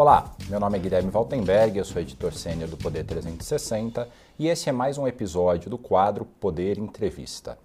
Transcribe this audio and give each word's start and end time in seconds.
Olá, 0.00 0.34
meu 0.48 0.58
nome 0.58 0.78
é 0.78 0.80
Guilherme 0.80 1.10
Valtenberg, 1.10 1.76
eu 1.76 1.84
sou 1.84 2.00
editor 2.00 2.32
sênior 2.32 2.70
do 2.70 2.76
Poder 2.78 3.04
360 3.04 4.08
e 4.38 4.48
esse 4.48 4.70
é 4.70 4.72
mais 4.72 4.96
um 4.96 5.06
episódio 5.06 5.68
do 5.68 5.76
quadro 5.76 6.24
Poder 6.24 6.78
Entrevista. 6.78 7.58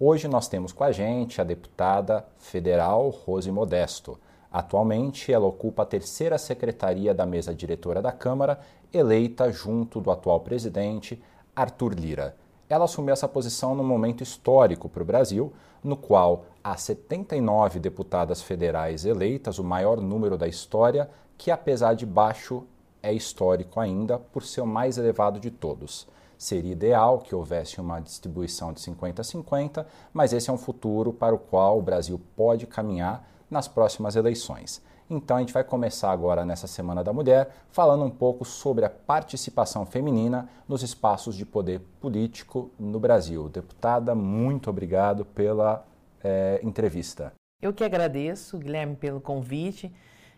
Hoje 0.00 0.26
nós 0.26 0.48
temos 0.48 0.72
com 0.72 0.84
a 0.84 0.90
gente 0.90 1.38
a 1.38 1.44
deputada 1.44 2.24
federal 2.38 3.10
Rose 3.10 3.50
Modesto. 3.50 4.18
Atualmente, 4.50 5.30
ela 5.30 5.44
ocupa 5.44 5.82
a 5.82 5.84
terceira 5.84 6.38
secretaria 6.38 7.12
da 7.12 7.26
mesa 7.26 7.54
diretora 7.54 8.00
da 8.00 8.10
Câmara, 8.10 8.58
eleita 8.90 9.52
junto 9.52 10.00
do 10.00 10.10
atual 10.10 10.40
presidente 10.40 11.22
Arthur 11.54 11.92
Lira. 11.92 12.34
Ela 12.70 12.86
assumiu 12.86 13.12
essa 13.12 13.28
posição 13.28 13.74
num 13.74 13.84
momento 13.84 14.22
histórico 14.22 14.88
para 14.88 15.02
o 15.02 15.06
Brasil, 15.06 15.52
no 15.84 15.94
qual 15.94 16.46
há 16.64 16.74
79 16.74 17.78
deputadas 17.78 18.40
federais 18.40 19.04
eleitas, 19.04 19.58
o 19.58 19.64
maior 19.64 20.00
número 20.00 20.38
da 20.38 20.48
história, 20.48 21.10
que 21.36 21.50
apesar 21.50 21.94
de 21.94 22.06
baixo 22.06 22.64
é 23.02 23.12
histórico 23.12 23.80
ainda 23.80 24.18
por 24.18 24.44
ser 24.44 24.60
o 24.60 24.66
mais 24.66 24.96
elevado 24.98 25.40
de 25.40 25.50
todos. 25.50 26.06
Seria 26.38 26.72
ideal 26.72 27.18
que 27.18 27.34
houvesse 27.34 27.80
uma 27.80 28.00
distribuição 28.00 28.72
de 28.72 28.80
50-50, 28.80 29.86
mas 30.12 30.32
esse 30.32 30.50
é 30.50 30.52
um 30.52 30.58
futuro 30.58 31.12
para 31.12 31.34
o 31.34 31.38
qual 31.38 31.78
o 31.78 31.82
Brasil 31.82 32.20
pode 32.36 32.66
caminhar 32.66 33.28
nas 33.50 33.68
próximas 33.68 34.16
eleições. 34.16 34.82
Então 35.08 35.36
a 35.36 35.40
gente 35.40 35.52
vai 35.52 35.62
começar 35.62 36.10
agora 36.10 36.44
nessa 36.44 36.66
Semana 36.66 37.04
da 37.04 37.12
Mulher 37.12 37.50
falando 37.70 38.02
um 38.02 38.10
pouco 38.10 38.44
sobre 38.44 38.84
a 38.84 38.90
participação 38.90 39.84
feminina 39.84 40.48
nos 40.66 40.82
espaços 40.82 41.36
de 41.36 41.44
poder 41.44 41.80
político 42.00 42.70
no 42.78 42.98
Brasil. 42.98 43.48
Deputada, 43.48 44.14
muito 44.14 44.70
obrigado 44.70 45.24
pela 45.24 45.84
é, 46.24 46.60
entrevista. 46.62 47.32
Eu 47.60 47.72
que 47.72 47.84
agradeço, 47.84 48.58
Guilherme, 48.58 48.96
pelo 48.96 49.20
convite. 49.20 49.92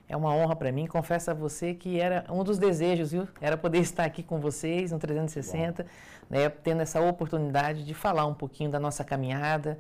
É 0.09 0.17
uma 0.17 0.35
honra 0.35 0.55
para 0.55 0.71
mim. 0.71 0.87
Confesso 0.87 1.31
a 1.31 1.35
você 1.35 1.75
que 1.75 1.99
era 1.99 2.25
um 2.31 2.45
dos 2.45 2.59
desejos, 2.59 3.13
viu? 3.13 3.29
Era 3.41 3.57
poder 3.57 3.79
estar 3.83 4.05
aqui 4.05 4.23
com 4.23 4.39
vocês 4.39 4.93
no 4.93 4.99
360, 4.99 5.87
né, 6.29 6.49
tendo 6.49 6.83
essa 6.83 7.01
oportunidade 7.01 7.85
de 7.85 7.95
falar 7.95 8.27
um 8.27 8.35
pouquinho 8.35 8.71
da 8.71 8.79
nossa 8.79 9.05
caminhada, 9.05 9.79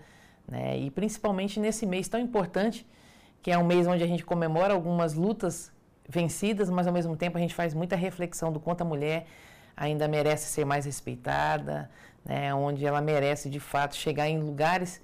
né, 0.48 0.78
e 0.78 0.90
principalmente 0.90 1.60
nesse 1.60 1.86
mês 1.86 2.08
tão 2.08 2.20
importante, 2.20 2.86
que 3.42 3.50
é 3.50 3.58
um 3.58 3.64
mês 3.64 3.86
onde 3.86 4.02
a 4.02 4.06
gente 4.06 4.24
comemora 4.24 4.72
algumas 4.72 5.14
lutas 5.14 5.72
vencidas, 6.08 6.70
mas 6.70 6.86
ao 6.86 6.92
mesmo 6.92 7.16
tempo 7.16 7.36
a 7.36 7.40
gente 7.40 7.54
faz 7.54 7.74
muita 7.74 7.96
reflexão 7.96 8.52
do 8.52 8.60
quanto 8.60 8.82
a 8.82 8.84
mulher 8.84 9.26
ainda 9.76 10.06
merece 10.06 10.46
ser 10.46 10.64
mais 10.64 10.84
respeitada, 10.84 11.90
né, 12.24 12.54
onde 12.54 12.86
ela 12.86 13.00
merece 13.00 13.50
de 13.50 13.60
fato 13.60 13.96
chegar 13.96 14.28
em 14.28 14.38
lugares 14.38 15.00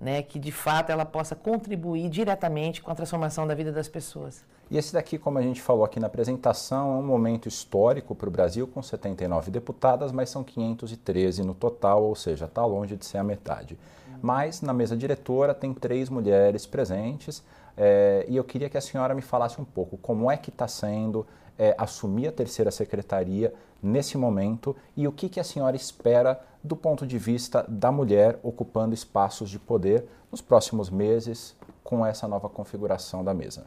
né, 0.00 0.22
que 0.22 0.38
de 0.38 0.52
fato 0.52 0.90
ela 0.90 1.04
possa 1.04 1.34
contribuir 1.34 2.08
diretamente 2.08 2.80
com 2.80 2.90
a 2.90 2.94
transformação 2.94 3.46
da 3.46 3.54
vida 3.54 3.72
das 3.72 3.88
pessoas. 3.88 4.44
E 4.70 4.76
esse 4.76 4.92
daqui, 4.92 5.16
como 5.16 5.38
a 5.38 5.42
gente 5.42 5.62
falou 5.62 5.84
aqui 5.84 5.98
na 5.98 6.08
apresentação, 6.08 6.94
é 6.94 6.98
um 6.98 7.02
momento 7.06 7.48
histórico 7.48 8.14
para 8.14 8.28
o 8.28 8.30
Brasil, 8.30 8.66
com 8.66 8.82
79 8.82 9.50
deputadas, 9.50 10.12
mas 10.12 10.28
são 10.28 10.44
513 10.44 11.42
no 11.42 11.54
total, 11.54 12.04
ou 12.04 12.14
seja, 12.14 12.44
está 12.44 12.64
longe 12.66 12.94
de 12.96 13.06
ser 13.06 13.18
a 13.18 13.24
metade. 13.24 13.78
Mas 14.20 14.60
na 14.60 14.72
mesa 14.74 14.96
diretora 14.96 15.54
tem 15.54 15.72
três 15.72 16.10
mulheres 16.10 16.66
presentes, 16.66 17.42
é, 17.76 18.26
e 18.28 18.36
eu 18.36 18.44
queria 18.44 18.68
que 18.68 18.76
a 18.76 18.80
senhora 18.80 19.14
me 19.14 19.22
falasse 19.22 19.60
um 19.60 19.64
pouco 19.64 19.96
como 19.96 20.30
é 20.30 20.36
que 20.36 20.50
está 20.50 20.68
sendo 20.68 21.26
é, 21.58 21.74
assumir 21.78 22.28
a 22.28 22.32
terceira 22.32 22.70
secretaria 22.70 23.54
nesse 23.82 24.18
momento 24.18 24.76
e 24.96 25.06
o 25.06 25.12
que, 25.12 25.28
que 25.28 25.40
a 25.40 25.44
senhora 25.44 25.76
espera 25.76 26.40
do 26.62 26.76
ponto 26.76 27.06
de 27.06 27.16
vista 27.16 27.64
da 27.68 27.92
mulher 27.92 28.38
ocupando 28.42 28.94
espaços 28.94 29.48
de 29.48 29.58
poder 29.58 30.04
nos 30.30 30.40
próximos 30.40 30.90
meses 30.90 31.56
com 31.84 32.04
essa 32.04 32.26
nova 32.26 32.48
configuração 32.48 33.24
da 33.24 33.32
mesa. 33.32 33.64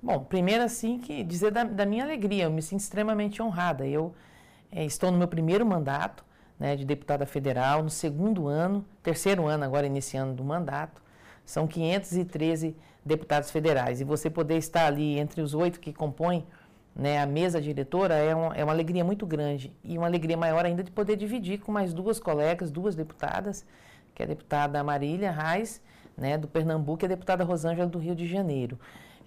Bom, 0.00 0.20
primeiro 0.20 0.62
assim 0.62 0.98
que 0.98 1.24
dizer 1.24 1.50
da, 1.50 1.64
da 1.64 1.84
minha 1.84 2.04
alegria, 2.04 2.44
eu 2.44 2.50
me 2.50 2.62
sinto 2.62 2.80
extremamente 2.80 3.42
honrada. 3.42 3.84
Eu 3.84 4.14
é, 4.70 4.84
estou 4.84 5.10
no 5.10 5.18
meu 5.18 5.26
primeiro 5.26 5.66
mandato 5.66 6.24
né, 6.58 6.76
de 6.76 6.84
deputada 6.84 7.26
federal, 7.26 7.82
no 7.82 7.90
segundo 7.90 8.46
ano, 8.46 8.84
terceiro 9.02 9.46
ano 9.46 9.64
agora 9.64 9.86
iniciando 9.86 10.34
do 10.34 10.44
mandato. 10.44 11.02
São 11.44 11.66
513 11.66 12.76
deputados 13.04 13.50
federais 13.50 14.00
e 14.00 14.04
você 14.04 14.30
poder 14.30 14.56
estar 14.56 14.86
ali 14.86 15.18
entre 15.18 15.40
os 15.40 15.52
oito 15.52 15.80
que 15.80 15.92
compõem 15.92 16.46
né, 16.94 17.20
a 17.20 17.26
mesa 17.26 17.60
diretora 17.60 18.14
é, 18.14 18.34
um, 18.36 18.52
é 18.52 18.62
uma 18.62 18.72
alegria 18.72 19.04
muito 19.04 19.26
grande 19.26 19.72
e 19.82 19.96
uma 19.96 20.06
alegria 20.06 20.36
maior 20.36 20.64
ainda 20.64 20.82
de 20.84 20.90
poder 20.90 21.16
dividir 21.16 21.58
com 21.58 21.72
mais 21.72 21.92
duas 21.92 22.20
colegas, 22.20 22.70
duas 22.70 22.94
deputadas, 22.94 23.64
que 24.14 24.22
é 24.22 24.26
a 24.26 24.28
deputada 24.28 24.82
Marília 24.84 25.30
Reis, 25.30 25.80
né, 26.16 26.36
do 26.36 26.46
Pernambuco, 26.46 27.04
e 27.04 27.06
a 27.06 27.08
deputada 27.08 27.42
Rosângela 27.44 27.88
do 27.88 27.98
Rio 27.98 28.14
de 28.14 28.26
Janeiro. 28.26 28.78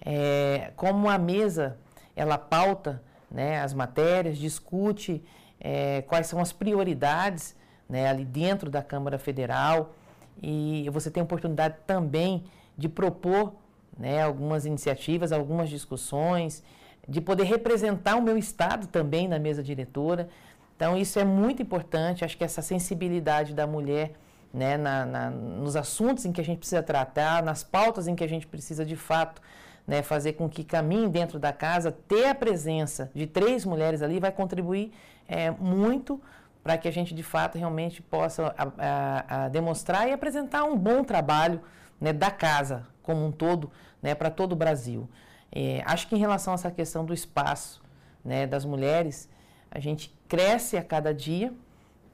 É, 0.04 0.72
como 0.76 1.08
a 1.08 1.16
mesa 1.16 1.78
ela 2.14 2.36
pauta 2.36 3.02
né, 3.30 3.60
as 3.60 3.72
matérias, 3.72 4.36
discute 4.36 5.22
é, 5.60 6.02
quais 6.02 6.26
são 6.26 6.40
as 6.40 6.52
prioridades 6.52 7.56
né, 7.88 8.08
ali 8.08 8.24
dentro 8.24 8.70
da 8.70 8.82
Câmara 8.82 9.18
Federal 9.18 9.94
e 10.42 10.88
você 10.90 11.10
tem 11.10 11.20
a 11.20 11.24
oportunidade 11.24 11.76
também 11.86 12.44
de 12.76 12.88
propor 12.88 13.54
né, 13.96 14.22
algumas 14.22 14.66
iniciativas, 14.66 15.32
algumas 15.32 15.68
discussões, 15.68 16.62
de 17.08 17.20
poder 17.20 17.44
representar 17.44 18.16
o 18.16 18.22
meu 18.22 18.36
estado 18.36 18.86
também 18.86 19.28
na 19.28 19.38
mesa 19.38 19.62
diretora. 19.62 20.28
Então 20.76 20.96
isso 20.96 21.18
é 21.18 21.24
muito 21.24 21.62
importante. 21.62 22.24
Acho 22.24 22.36
que 22.36 22.44
essa 22.44 22.62
sensibilidade 22.62 23.54
da 23.54 23.66
mulher 23.66 24.12
né, 24.52 24.76
na, 24.76 25.06
na, 25.06 25.30
nos 25.30 25.76
assuntos 25.76 26.24
em 26.24 26.32
que 26.32 26.40
a 26.40 26.44
gente 26.44 26.58
precisa 26.58 26.82
tratar, 26.82 27.42
nas 27.42 27.62
pautas 27.62 28.06
em 28.06 28.14
que 28.14 28.24
a 28.24 28.28
gente 28.28 28.46
precisa 28.46 28.84
de 28.84 28.96
fato 28.96 29.40
né, 29.86 30.02
fazer 30.02 30.34
com 30.34 30.48
que 30.48 30.64
caminhe 30.64 31.08
dentro 31.08 31.38
da 31.38 31.52
casa, 31.52 31.90
ter 31.92 32.26
a 32.26 32.34
presença 32.34 33.10
de 33.14 33.26
três 33.26 33.64
mulheres 33.64 34.02
ali 34.02 34.20
vai 34.20 34.30
contribuir 34.30 34.92
é, 35.28 35.50
muito 35.50 36.20
para 36.62 36.78
que 36.78 36.86
a 36.86 36.90
gente 36.90 37.14
de 37.14 37.22
fato 37.22 37.58
realmente 37.58 38.00
possa 38.00 38.54
a, 38.56 38.72
a, 38.78 39.44
a 39.44 39.48
demonstrar 39.48 40.08
e 40.08 40.12
apresentar 40.12 40.64
um 40.64 40.76
bom 40.76 41.02
trabalho 41.02 41.60
né, 42.00 42.12
da 42.12 42.30
casa 42.30 42.86
como 43.02 43.24
um 43.26 43.32
todo 43.32 43.70
né, 44.00 44.14
para 44.14 44.30
todo 44.30 44.52
o 44.52 44.56
Brasil. 44.56 45.08
É, 45.50 45.82
acho 45.84 46.08
que 46.08 46.14
em 46.14 46.18
relação 46.18 46.52
a 46.52 46.54
essa 46.54 46.70
questão 46.70 47.04
do 47.04 47.12
espaço 47.12 47.82
né, 48.24 48.46
das 48.46 48.64
mulheres, 48.64 49.28
a 49.70 49.78
gente 49.80 50.14
cresce 50.28 50.76
a 50.76 50.84
cada 50.84 51.12
dia. 51.12 51.52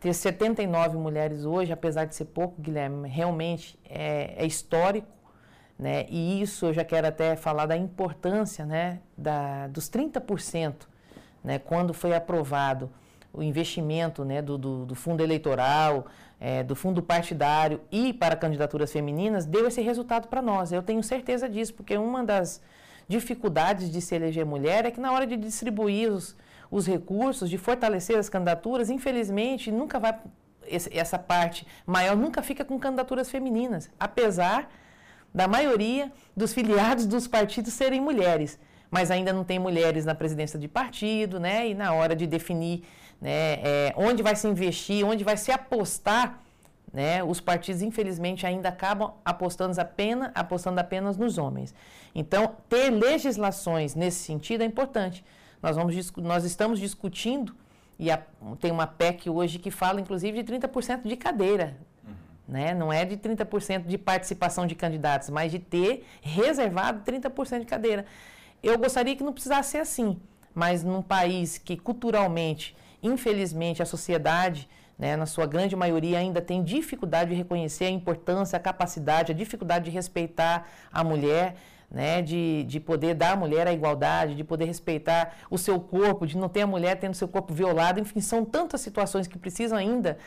Ter 0.00 0.14
79 0.14 0.96
mulheres 0.96 1.44
hoje, 1.44 1.72
apesar 1.72 2.04
de 2.04 2.14
ser 2.14 2.26
pouco, 2.26 2.60
Guilherme, 2.60 3.08
realmente 3.08 3.78
é, 3.84 4.34
é 4.36 4.46
histórico 4.46 5.08
né? 5.78 6.06
E 6.08 6.42
isso 6.42 6.66
eu 6.66 6.72
já 6.72 6.84
quero 6.84 7.06
até 7.06 7.36
falar 7.36 7.66
da 7.66 7.76
importância 7.76 8.66
né, 8.66 8.98
da, 9.16 9.68
dos 9.68 9.88
30%, 9.88 10.74
né, 11.44 11.58
quando 11.58 11.94
foi 11.94 12.14
aprovado 12.14 12.90
o 13.32 13.42
investimento 13.42 14.24
né, 14.24 14.42
do, 14.42 14.58
do, 14.58 14.86
do 14.86 14.94
fundo 14.94 15.22
eleitoral, 15.22 16.06
é, 16.40 16.62
do 16.64 16.74
fundo 16.74 17.02
partidário 17.02 17.80
e 17.92 18.12
para 18.12 18.34
candidaturas 18.34 18.90
femininas, 18.92 19.46
deu 19.46 19.68
esse 19.68 19.80
resultado 19.80 20.26
para 20.28 20.42
nós. 20.42 20.72
Eu 20.72 20.82
tenho 20.82 21.02
certeza 21.02 21.48
disso, 21.48 21.74
porque 21.74 21.96
uma 21.96 22.24
das 22.24 22.60
dificuldades 23.06 23.90
de 23.90 24.00
se 24.00 24.14
eleger 24.14 24.44
mulher 24.44 24.84
é 24.84 24.90
que 24.90 25.00
na 25.00 25.12
hora 25.12 25.26
de 25.26 25.36
distribuir 25.36 26.10
os, 26.10 26.36
os 26.70 26.86
recursos, 26.86 27.48
de 27.48 27.58
fortalecer 27.58 28.18
as 28.18 28.28
candidaturas, 28.28 28.90
infelizmente, 28.90 29.70
nunca 29.70 29.98
vai. 30.00 30.18
Essa 30.70 31.18
parte 31.18 31.66
maior 31.86 32.16
nunca 32.16 32.42
fica 32.42 32.64
com 32.64 32.78
candidaturas 32.78 33.30
femininas, 33.30 33.88
apesar 33.98 34.70
da 35.34 35.46
maioria 35.46 36.12
dos 36.36 36.52
filiados 36.52 37.06
dos 37.06 37.26
partidos 37.26 37.72
serem 37.72 38.00
mulheres, 38.00 38.58
mas 38.90 39.10
ainda 39.10 39.32
não 39.32 39.44
tem 39.44 39.58
mulheres 39.58 40.04
na 40.04 40.14
presidência 40.14 40.58
de 40.58 40.68
partido, 40.68 41.38
né? 41.38 41.68
E 41.68 41.74
na 41.74 41.92
hora 41.92 42.16
de 42.16 42.26
definir 42.26 42.84
né, 43.20 43.60
é, 43.62 43.94
onde 43.96 44.22
vai 44.22 44.34
se 44.34 44.46
investir, 44.46 45.04
onde 45.04 45.24
vai 45.24 45.36
se 45.36 45.52
apostar, 45.52 46.40
né? 46.92 47.22
Os 47.22 47.40
partidos, 47.40 47.82
infelizmente, 47.82 48.46
ainda 48.46 48.70
acabam 48.70 49.12
apostando 49.24 49.78
apenas, 49.78 50.30
apostando 50.34 50.80
apenas 50.80 51.16
nos 51.16 51.36
homens. 51.36 51.74
Então, 52.14 52.56
ter 52.68 52.90
legislações 52.90 53.94
nesse 53.94 54.18
sentido 54.20 54.62
é 54.62 54.64
importante. 54.64 55.24
Nós, 55.62 55.76
vamos, 55.76 56.12
nós 56.16 56.44
estamos 56.44 56.80
discutindo, 56.80 57.54
e 57.98 58.10
a, 58.10 58.22
tem 58.60 58.70
uma 58.70 58.86
PEC 58.86 59.28
hoje 59.28 59.58
que 59.58 59.70
fala, 59.70 60.00
inclusive, 60.00 60.42
de 60.42 60.52
30% 60.52 61.06
de 61.06 61.16
cadeira 61.16 61.76
né? 62.48 62.72
Não 62.72 62.90
é 62.90 63.04
de 63.04 63.16
30% 63.16 63.86
de 63.86 63.98
participação 63.98 64.66
de 64.66 64.74
candidatos, 64.74 65.28
mas 65.28 65.52
de 65.52 65.58
ter 65.58 66.06
reservado 66.22 67.02
30% 67.04 67.60
de 67.60 67.66
cadeira. 67.66 68.06
Eu 68.62 68.78
gostaria 68.78 69.14
que 69.14 69.22
não 69.22 69.32
precisasse 69.32 69.72
ser 69.72 69.78
assim, 69.78 70.18
mas 70.54 70.82
num 70.82 71.02
país 71.02 71.58
que 71.58 71.76
culturalmente, 71.76 72.74
infelizmente, 73.02 73.82
a 73.82 73.86
sociedade, 73.86 74.68
né, 74.98 75.14
na 75.14 75.26
sua 75.26 75.46
grande 75.46 75.76
maioria, 75.76 76.18
ainda 76.18 76.40
tem 76.40 76.64
dificuldade 76.64 77.30
de 77.30 77.36
reconhecer 77.36 77.84
a 77.84 77.90
importância, 77.90 78.56
a 78.56 78.60
capacidade, 78.60 79.30
a 79.30 79.34
dificuldade 79.34 79.84
de 79.84 79.90
respeitar 79.90 80.66
a 80.90 81.04
mulher, 81.04 81.54
né, 81.90 82.20
de, 82.22 82.64
de 82.64 82.80
poder 82.80 83.14
dar 83.14 83.32
à 83.32 83.36
mulher 83.36 83.68
a 83.68 83.72
igualdade, 83.72 84.34
de 84.34 84.42
poder 84.42 84.64
respeitar 84.64 85.36
o 85.50 85.56
seu 85.56 85.78
corpo, 85.78 86.26
de 86.26 86.36
não 86.36 86.48
ter 86.48 86.62
a 86.62 86.66
mulher 86.66 86.96
tendo 86.96 87.14
seu 87.14 87.28
corpo 87.28 87.52
violado, 87.52 88.00
enfim, 88.00 88.20
são 88.20 88.44
tantas 88.44 88.80
situações 88.80 89.26
que 89.26 89.38
precisam 89.38 89.78
ainda 89.78 90.18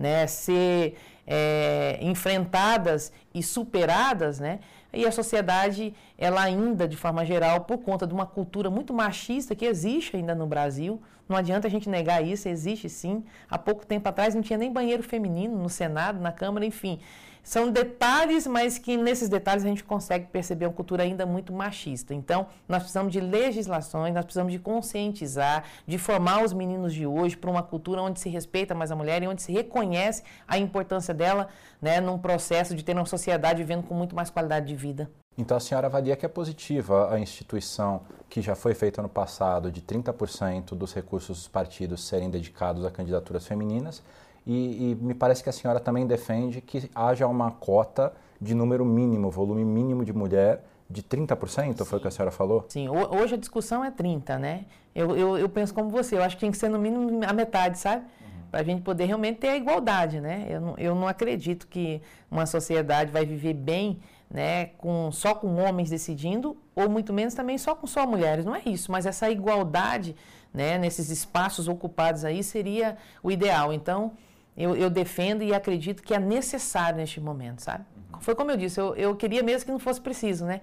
né, 0.00 0.26
ser 0.26 0.96
é, 1.26 1.98
enfrentadas 2.00 3.12
e 3.34 3.42
superadas, 3.42 4.40
né? 4.40 4.60
E 4.92 5.06
a 5.06 5.12
sociedade, 5.12 5.94
ela 6.18 6.42
ainda, 6.42 6.88
de 6.88 6.96
forma 6.96 7.24
geral, 7.24 7.60
por 7.60 7.78
conta 7.78 8.06
de 8.06 8.14
uma 8.14 8.26
cultura 8.26 8.70
muito 8.70 8.92
machista 8.92 9.54
que 9.54 9.66
existe 9.66 10.16
ainda 10.16 10.34
no 10.34 10.46
Brasil, 10.46 11.00
não 11.28 11.36
adianta 11.36 11.68
a 11.68 11.70
gente 11.70 11.88
negar 11.88 12.24
isso, 12.24 12.48
existe 12.48 12.88
sim. 12.88 13.22
Há 13.48 13.56
pouco 13.56 13.86
tempo 13.86 14.08
atrás 14.08 14.34
não 14.34 14.42
tinha 14.42 14.58
nem 14.58 14.72
banheiro 14.72 15.02
feminino 15.02 15.56
no 15.56 15.68
Senado, 15.68 16.18
na 16.18 16.32
Câmara, 16.32 16.64
enfim. 16.64 16.98
São 17.42 17.70
detalhes, 17.70 18.46
mas 18.46 18.78
que 18.78 18.96
nesses 18.96 19.28
detalhes 19.28 19.64
a 19.64 19.68
gente 19.68 19.82
consegue 19.82 20.26
perceber 20.26 20.66
uma 20.66 20.72
cultura 20.72 21.02
ainda 21.02 21.24
muito 21.24 21.52
machista. 21.52 22.14
Então, 22.14 22.46
nós 22.68 22.82
precisamos 22.82 23.12
de 23.12 23.20
legislações, 23.20 24.14
nós 24.14 24.24
precisamos 24.24 24.52
de 24.52 24.58
conscientizar, 24.58 25.64
de 25.86 25.98
formar 25.98 26.44
os 26.44 26.52
meninos 26.52 26.92
de 26.92 27.06
hoje 27.06 27.36
para 27.36 27.50
uma 27.50 27.62
cultura 27.62 28.02
onde 28.02 28.20
se 28.20 28.28
respeita 28.28 28.74
mais 28.74 28.90
a 28.90 28.96
mulher 28.96 29.22
e 29.22 29.26
onde 29.26 29.42
se 29.42 29.52
reconhece 29.52 30.22
a 30.46 30.58
importância 30.58 31.14
dela 31.14 31.48
né, 31.80 32.00
num 32.00 32.18
processo 32.18 32.74
de 32.74 32.84
ter 32.84 32.94
uma 32.96 33.06
sociedade 33.06 33.62
vivendo 33.62 33.82
com 33.84 33.94
muito 33.94 34.14
mais 34.14 34.30
qualidade 34.30 34.66
de 34.66 34.76
vida. 34.76 35.10
Então 35.38 35.56
a 35.56 35.60
senhora 35.60 35.86
avalia 35.86 36.16
que 36.16 36.26
é 36.26 36.28
positiva 36.28 37.12
a 37.12 37.18
instituição 37.18 38.02
que 38.28 38.42
já 38.42 38.54
foi 38.54 38.74
feita 38.74 39.00
no 39.00 39.08
passado 39.08 39.70
de 39.70 39.80
30% 39.80 40.74
dos 40.74 40.92
recursos 40.92 41.38
dos 41.38 41.48
partidos 41.48 42.04
serem 42.04 42.28
dedicados 42.28 42.84
a 42.84 42.90
candidaturas 42.90 43.46
femininas 43.46 44.02
e, 44.46 44.90
e, 44.90 44.94
me 44.94 45.14
parece 45.14 45.42
que 45.42 45.48
a 45.48 45.52
senhora 45.52 45.78
também 45.78 46.06
defende 46.06 46.60
que 46.60 46.90
haja 46.94 47.26
uma 47.26 47.50
cota 47.50 48.12
de 48.40 48.54
número 48.54 48.84
mínimo, 48.84 49.30
volume 49.30 49.64
mínimo 49.64 50.04
de 50.04 50.12
mulher 50.12 50.64
de 50.88 51.02
30%, 51.02 51.78
Sim. 51.78 51.84
foi 51.84 51.98
o 51.98 52.02
que 52.02 52.08
a 52.08 52.10
senhora 52.10 52.32
falou? 52.32 52.64
Sim, 52.68 52.88
hoje 52.88 53.34
a 53.34 53.38
discussão 53.38 53.84
é 53.84 53.90
30%, 53.90 54.38
né? 54.38 54.64
Eu, 54.94 55.16
eu, 55.16 55.38
eu 55.38 55.48
penso 55.48 55.72
como 55.72 55.88
você, 55.88 56.16
eu 56.16 56.22
acho 56.22 56.36
que 56.36 56.40
tem 56.40 56.50
que 56.50 56.56
ser 56.56 56.68
no 56.68 56.78
mínimo 56.78 57.20
a 57.24 57.32
metade, 57.32 57.78
sabe? 57.78 58.02
Uhum. 58.02 58.46
Para 58.50 58.60
a 58.60 58.64
gente 58.64 58.82
poder 58.82 59.04
realmente 59.04 59.38
ter 59.38 59.48
a 59.48 59.56
igualdade, 59.56 60.20
né? 60.20 60.46
Eu 60.48 60.60
não, 60.60 60.74
eu 60.78 60.94
não 60.94 61.06
acredito 61.06 61.68
que 61.68 62.02
uma 62.28 62.44
sociedade 62.44 63.12
vai 63.12 63.24
viver 63.24 63.54
bem 63.54 64.00
né, 64.30 64.66
com, 64.78 65.10
só 65.10 65.34
com 65.34 65.56
homens 65.56 65.90
decidindo, 65.90 66.56
ou 66.74 66.88
muito 66.88 67.12
menos 67.12 67.34
também 67.34 67.58
só 67.58 67.74
com 67.74 67.86
só 67.86 68.06
mulheres. 68.06 68.44
Não 68.44 68.54
é 68.54 68.62
isso, 68.64 68.90
mas 68.90 69.04
essa 69.04 69.28
igualdade 69.28 70.14
né, 70.54 70.78
nesses 70.78 71.10
espaços 71.10 71.68
ocupados 71.68 72.24
aí 72.24 72.42
seria 72.42 72.96
o 73.22 73.30
ideal. 73.30 73.72
Então, 73.72 74.12
eu, 74.56 74.76
eu, 74.76 74.90
defendo 74.90 75.42
e 75.42 75.54
acredito 75.54 76.02
que 76.02 76.12
é 76.12 76.18
necessário 76.18 76.98
neste 76.98 77.20
momento, 77.20 77.60
sabe? 77.60 77.84
Uhum. 78.12 78.20
Foi 78.20 78.34
como 78.34 78.50
eu 78.50 78.56
disse, 78.56 78.80
eu, 78.80 78.94
eu 78.94 79.16
queria 79.16 79.42
mesmo 79.42 79.66
que 79.66 79.72
não 79.72 79.78
fosse 79.78 80.00
preciso, 80.00 80.44
né? 80.44 80.60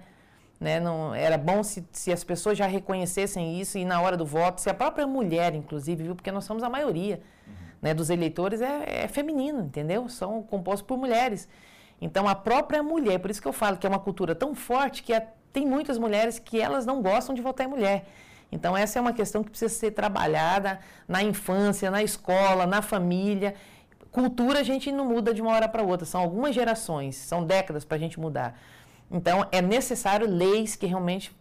né? 0.60 0.78
Não, 0.80 1.14
era 1.14 1.38
bom 1.38 1.62
se, 1.62 1.86
se 1.92 2.12
as 2.12 2.22
pessoas 2.22 2.56
já 2.56 2.66
reconhecessem 2.66 3.60
isso 3.60 3.78
e 3.78 3.84
na 3.84 4.00
hora 4.00 4.16
do 4.16 4.26
voto, 4.26 4.60
se 4.60 4.70
a 4.70 4.74
própria 4.74 5.06
mulher, 5.06 5.54
inclusive, 5.54 6.04
viu? 6.04 6.14
Porque 6.14 6.30
nós 6.30 6.44
somos 6.44 6.62
a 6.62 6.68
maioria 6.68 7.20
uhum. 7.46 7.54
né, 7.82 7.94
dos 7.94 8.10
eleitores 8.10 8.60
é, 8.60 9.04
é 9.04 9.08
feminino, 9.08 9.62
entendeu? 9.62 10.08
São 10.08 10.42
compostos 10.42 10.86
por 10.86 10.96
mulheres. 10.96 11.48
Então, 12.00 12.28
a 12.28 12.34
própria 12.34 12.82
mulher, 12.82 13.18
por 13.18 13.30
isso 13.30 13.42
que 13.42 13.48
eu 13.48 13.52
falo 13.52 13.76
que 13.76 13.86
é 13.86 13.90
uma 13.90 13.98
cultura 13.98 14.34
tão 14.34 14.54
forte 14.54 15.02
que 15.02 15.12
é, 15.12 15.28
tem 15.52 15.66
muitas 15.66 15.98
mulheres 15.98 16.38
que 16.38 16.60
elas 16.60 16.86
não 16.86 17.02
gostam 17.02 17.34
de 17.34 17.42
votar 17.42 17.66
em 17.66 17.70
mulher. 17.70 18.06
Então, 18.50 18.76
essa 18.76 18.98
é 18.98 19.02
uma 19.02 19.12
questão 19.12 19.42
que 19.42 19.50
precisa 19.50 19.72
ser 19.72 19.90
trabalhada 19.90 20.80
na 21.06 21.22
infância, 21.22 21.90
na 21.90 22.02
escola, 22.02 22.66
na 22.66 22.80
família. 22.80 23.54
Cultura 24.18 24.60
a 24.60 24.62
gente 24.62 24.90
não 24.90 25.06
muda 25.06 25.32
de 25.32 25.40
uma 25.40 25.52
hora 25.52 25.68
para 25.68 25.82
outra, 25.82 26.06
são 26.06 26.20
algumas 26.20 26.54
gerações, 26.54 27.16
são 27.16 27.44
décadas 27.44 27.84
para 27.84 27.96
a 27.96 28.00
gente 28.00 28.18
mudar. 28.18 28.58
Então, 29.10 29.46
é 29.50 29.62
necessário 29.62 30.28
leis 30.28 30.76
que 30.76 30.86
realmente 30.86 31.34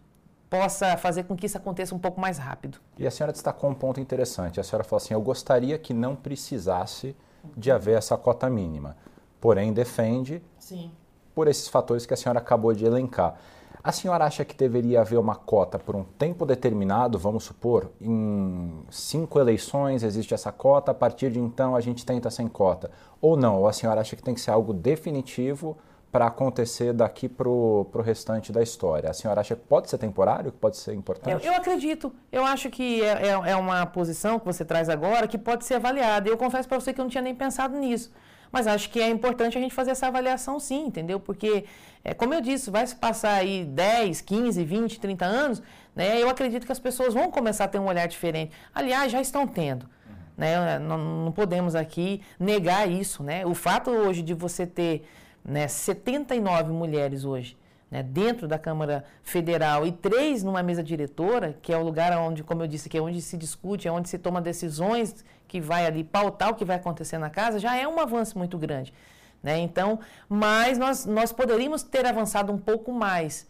possa 0.50 0.96
fazer 0.96 1.24
com 1.24 1.36
que 1.36 1.46
isso 1.46 1.58
aconteça 1.58 1.94
um 1.94 2.00
pouco 2.00 2.22
mais 2.22 2.38
rápido. 2.38 2.80
E 2.98 3.06
a 3.06 3.12
senhora 3.12 3.34
destacou 3.34 3.70
um 3.70 3.74
ponto 3.74 4.00
interessante. 4.00 4.60
A 4.60 4.64
senhora 4.64 4.84
falou 4.84 4.98
assim: 4.98 5.14
eu 5.14 5.22
gostaria 5.22 5.78
que 5.78 5.94
não 5.94 6.16
precisasse 6.16 7.16
de 7.56 7.72
haver 7.72 7.98
essa 7.98 8.18
cota 8.18 8.50
mínima 8.50 8.96
porém 9.40 9.72
defende 9.72 10.42
Sim. 10.60 10.92
por 11.34 11.48
esses 11.48 11.68
fatores 11.68 12.06
que 12.06 12.14
a 12.14 12.18
senhora 12.18 12.40
acabou 12.40 12.74
de 12.74 12.86
elencar. 12.86 13.40
A 13.84 13.92
senhora 13.92 14.26
acha 14.26 14.44
que 14.44 14.56
deveria 14.56 15.02
haver 15.02 15.18
uma 15.18 15.36
cota 15.36 15.78
por 15.78 15.96
um 15.96 16.04
tempo 16.04 16.46
determinado, 16.46 17.18
vamos 17.18 17.44
supor, 17.44 17.92
em 18.02 18.84
cinco 18.90 19.40
eleições 19.40 20.04
existe 20.04 20.34
essa 20.34 20.52
cota, 20.52 20.92
a 20.92 20.94
partir 20.94 21.32
de 21.32 21.40
então 21.40 21.76
a 21.76 21.82
gente 21.82 22.06
tenta 22.06 22.30
sem 22.30 22.48
cota? 22.48 22.92
Ou 23.22 23.38
não? 23.38 23.60
Ou 23.60 23.68
a 23.68 23.74
senhora 23.74 24.02
acha 24.02 24.16
que 24.16 24.24
tem 24.24 24.34
que 24.34 24.42
ser 24.42 24.52
algo 24.52 24.74
definitivo 24.74 25.78
para 26.12 26.28
acontecer 26.28 26.94
daqui 26.94 27.30
para 27.30 27.48
o 27.48 28.02
restante 28.04 28.52
da 28.52 28.62
história? 28.62 29.10
A 29.10 29.14
senhora 29.14 29.42
acha 29.42 29.56
que 29.56 29.62
pode 29.62 29.90
ser 29.90 29.98
temporário, 29.98 30.52
que 30.52 30.58
pode 30.58 30.78
ser 30.78 30.94
importante? 30.94 31.46
Eu, 31.46 31.54
eu 31.54 31.58
acredito. 31.58 32.14
Eu 32.32 32.44
acho 32.46 32.70
que 32.70 33.02
é, 33.02 33.28
é, 33.28 33.52
é 33.52 33.56
uma 33.56 33.86
posição 33.86 34.40
que 34.40 34.46
você 34.46 34.66
traz 34.66 34.90
agora 34.90 35.28
que 35.28 35.38
pode 35.38 35.66
ser 35.66 35.76
avaliada. 35.76 36.28
Eu 36.28 36.38
confesso 36.38 36.68
para 36.68 36.80
você 36.80 36.94
que 36.94 37.00
eu 37.00 37.04
não 37.04 37.10
tinha 37.10 37.22
nem 37.22 37.36
pensado 37.36 37.78
nisso. 37.78 38.12
Mas 38.52 38.68
acho 38.68 38.90
que 38.90 39.00
é 39.00 39.10
importante 39.10 39.58
a 39.58 39.62
gente 39.62 39.74
fazer 39.74 39.92
essa 39.92 40.08
avaliação 40.08 40.60
sim, 40.60 40.86
entendeu? 40.86 41.20
Porque, 41.20 41.66
é, 42.04 42.14
como 42.14 42.34
eu 42.34 42.42
disse, 42.42 42.70
vai 42.70 42.86
se 42.86 42.96
passar 42.96 43.34
aí 43.34 43.66
10, 43.66 44.22
15, 44.22 44.64
20, 44.64 45.00
30 45.00 45.26
anos, 45.26 45.64
né? 45.96 46.22
Eu 46.22 46.30
acredito 46.30 46.66
que 46.66 46.72
as 46.72 46.80
pessoas 46.80 47.14
vão 47.14 47.30
começar 47.30 47.66
a 47.66 47.68
ter 47.68 47.80
um 47.80 47.86
olhar 47.86 48.08
diferente. 48.08 48.52
Aliás, 48.74 49.12
já 49.12 49.22
estão 49.22 49.48
tendo. 49.48 49.84
Uhum. 49.84 50.16
Né? 50.38 50.80
Não, 50.80 50.98
não, 50.98 51.32
podemos 51.32 51.76
aqui 51.76 52.22
negar 52.40 52.90
isso, 52.90 53.24
né? 53.24 53.46
O 53.46 53.54
fato 53.54 53.90
hoje 53.92 54.22
de 54.22 54.34
você 54.34 54.66
ter 54.66 55.08
né, 55.44 55.68
79 55.68 56.72
mulheres 56.72 57.26
hoje 57.26 57.58
né, 57.90 58.04
dentro 58.04 58.48
da 58.48 58.60
Câmara 58.60 59.06
Federal 59.24 59.86
e 59.86 59.92
três 59.92 60.44
numa 60.44 60.62
mesa 60.62 60.84
diretora, 60.84 61.58
que 61.62 61.72
é 61.72 61.78
o 61.78 61.84
lugar 61.84 62.12
onde, 62.18 62.44
como 62.44 62.64
eu 62.64 62.68
disse, 62.68 62.90
que 62.90 62.98
é 62.98 63.02
onde 63.02 63.22
se 63.22 63.38
discute, 63.38 63.88
é 63.88 63.92
onde 63.92 64.10
se 64.10 64.18
toma 64.18 64.42
decisões 64.42 65.24
que 65.48 65.62
vai 65.62 65.86
ali 65.86 66.04
pautar 66.04 66.50
o 66.50 66.56
que 66.56 66.66
vai 66.66 66.76
acontecer 66.76 67.18
na 67.18 67.30
casa, 67.30 67.60
já 67.60 67.76
é 67.76 67.88
um 67.88 68.00
avanço 68.00 68.38
muito 68.38 68.58
grande. 68.58 68.94
Né? 69.42 69.60
Então, 69.60 70.00
mas 70.28 70.78
nós, 70.78 71.06
nós 71.06 71.32
poderíamos 71.32 71.84
ter 71.84 72.06
avançado 72.06 72.52
um 72.52 72.58
pouco 72.58 72.92
mais. 72.92 73.48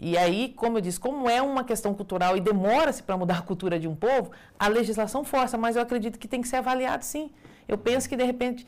E 0.00 0.16
aí, 0.16 0.54
como 0.56 0.78
eu 0.78 0.80
disse, 0.80 0.98
como 0.98 1.28
é 1.28 1.42
uma 1.42 1.64
questão 1.64 1.92
cultural 1.92 2.36
e 2.36 2.40
demora-se 2.40 3.02
para 3.02 3.16
mudar 3.16 3.38
a 3.38 3.42
cultura 3.42 3.78
de 3.80 3.88
um 3.88 3.96
povo, 3.96 4.30
a 4.58 4.68
legislação 4.68 5.24
força, 5.24 5.58
mas 5.58 5.74
eu 5.76 5.82
acredito 5.82 6.18
que 6.18 6.28
tem 6.28 6.40
que 6.40 6.48
ser 6.48 6.56
avaliado 6.56 7.04
sim. 7.04 7.30
Eu 7.68 7.76
penso 7.76 8.08
que, 8.08 8.16
de 8.16 8.24
repente, 8.24 8.66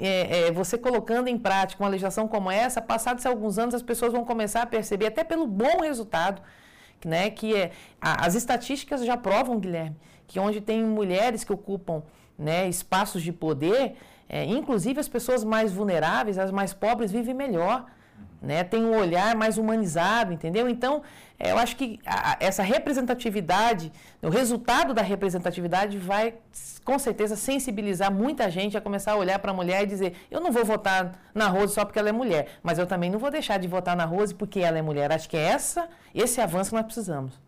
é, 0.00 0.48
é, 0.48 0.52
você 0.52 0.76
colocando 0.76 1.28
em 1.28 1.38
prática 1.38 1.82
uma 1.82 1.88
legislação 1.88 2.26
como 2.26 2.50
essa, 2.50 2.82
passados 2.82 3.24
alguns 3.24 3.58
anos, 3.58 3.74
as 3.74 3.82
pessoas 3.82 4.12
vão 4.12 4.24
começar 4.24 4.62
a 4.62 4.66
perceber, 4.66 5.06
até 5.06 5.22
pelo 5.22 5.46
bom 5.46 5.80
resultado, 5.82 6.42
né, 7.04 7.30
que 7.30 7.54
é, 7.54 7.70
a, 8.00 8.26
as 8.26 8.34
estatísticas 8.34 9.04
já 9.04 9.16
provam, 9.16 9.60
Guilherme, 9.60 9.96
que 10.26 10.40
onde 10.40 10.60
tem 10.60 10.84
mulheres 10.84 11.44
que 11.44 11.52
ocupam 11.52 12.02
né, 12.36 12.68
espaços 12.68 13.22
de 13.22 13.32
poder, 13.32 13.96
é, 14.28 14.44
inclusive 14.44 14.98
as 14.98 15.08
pessoas 15.08 15.44
mais 15.44 15.72
vulneráveis, 15.72 16.36
as 16.36 16.50
mais 16.50 16.74
pobres, 16.74 17.12
vivem 17.12 17.34
melhor 17.34 17.86
né? 18.42 18.64
Tem 18.64 18.84
um 18.84 18.96
olhar 18.96 19.34
mais 19.36 19.58
humanizado, 19.58 20.32
entendeu? 20.32 20.68
Então, 20.68 21.02
é, 21.38 21.52
eu 21.52 21.58
acho 21.58 21.76
que 21.76 21.98
a, 22.06 22.36
essa 22.40 22.62
representatividade, 22.62 23.92
o 24.22 24.28
resultado 24.28 24.94
da 24.94 25.02
representatividade 25.02 25.98
vai, 25.98 26.34
com 26.84 26.98
certeza, 26.98 27.36
sensibilizar 27.36 28.12
muita 28.12 28.50
gente 28.50 28.76
a 28.76 28.80
começar 28.80 29.12
a 29.12 29.16
olhar 29.16 29.38
para 29.38 29.50
a 29.50 29.54
mulher 29.54 29.82
e 29.82 29.86
dizer: 29.86 30.14
eu 30.30 30.40
não 30.40 30.52
vou 30.52 30.64
votar 30.64 31.18
na 31.34 31.48
Rose 31.48 31.74
só 31.74 31.84
porque 31.84 31.98
ela 31.98 32.08
é 32.08 32.12
mulher, 32.12 32.48
mas 32.62 32.78
eu 32.78 32.86
também 32.86 33.10
não 33.10 33.18
vou 33.18 33.30
deixar 33.30 33.58
de 33.58 33.68
votar 33.68 33.96
na 33.96 34.04
Rose 34.04 34.34
porque 34.34 34.60
ela 34.60 34.78
é 34.78 34.82
mulher. 34.82 35.12
Acho 35.12 35.28
que 35.28 35.36
é 35.36 35.42
essa, 35.42 35.88
esse 36.14 36.40
avanço 36.40 36.70
que 36.70 36.76
nós 36.76 36.86
precisamos. 36.86 37.38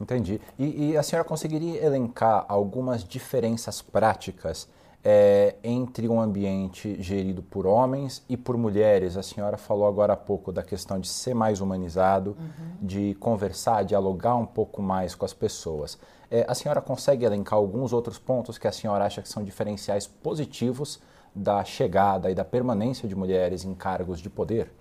Entendi. 0.00 0.40
E, 0.58 0.90
e 0.90 0.96
a 0.96 1.02
senhora 1.02 1.26
conseguiria 1.26 1.82
elencar 1.82 2.44
algumas 2.48 3.02
diferenças 3.02 3.80
práticas 3.80 4.68
é, 5.08 5.54
entre 5.62 6.08
um 6.08 6.20
ambiente 6.20 7.00
gerido 7.00 7.40
por 7.40 7.64
homens 7.64 8.24
e 8.28 8.36
por 8.36 8.56
mulheres. 8.56 9.16
A 9.16 9.22
senhora 9.22 9.56
falou 9.56 9.86
agora 9.86 10.14
há 10.14 10.16
pouco 10.16 10.50
da 10.50 10.64
questão 10.64 10.98
de 10.98 11.06
ser 11.06 11.32
mais 11.32 11.60
humanizado, 11.60 12.36
uhum. 12.36 12.84
de 12.84 13.14
conversar, 13.20 13.84
dialogar 13.84 14.34
um 14.34 14.44
pouco 14.44 14.82
mais 14.82 15.14
com 15.14 15.24
as 15.24 15.32
pessoas. 15.32 15.96
É, 16.28 16.44
a 16.48 16.56
senhora 16.56 16.80
consegue 16.80 17.24
elencar 17.24 17.56
alguns 17.56 17.92
outros 17.92 18.18
pontos 18.18 18.58
que 18.58 18.66
a 18.66 18.72
senhora 18.72 19.04
acha 19.04 19.22
que 19.22 19.28
são 19.28 19.44
diferenciais 19.44 20.08
positivos 20.08 21.00
da 21.32 21.62
chegada 21.62 22.28
e 22.28 22.34
da 22.34 22.44
permanência 22.44 23.08
de 23.08 23.14
mulheres 23.14 23.64
em 23.64 23.76
cargos 23.76 24.18
de 24.18 24.28
poder? 24.28 24.72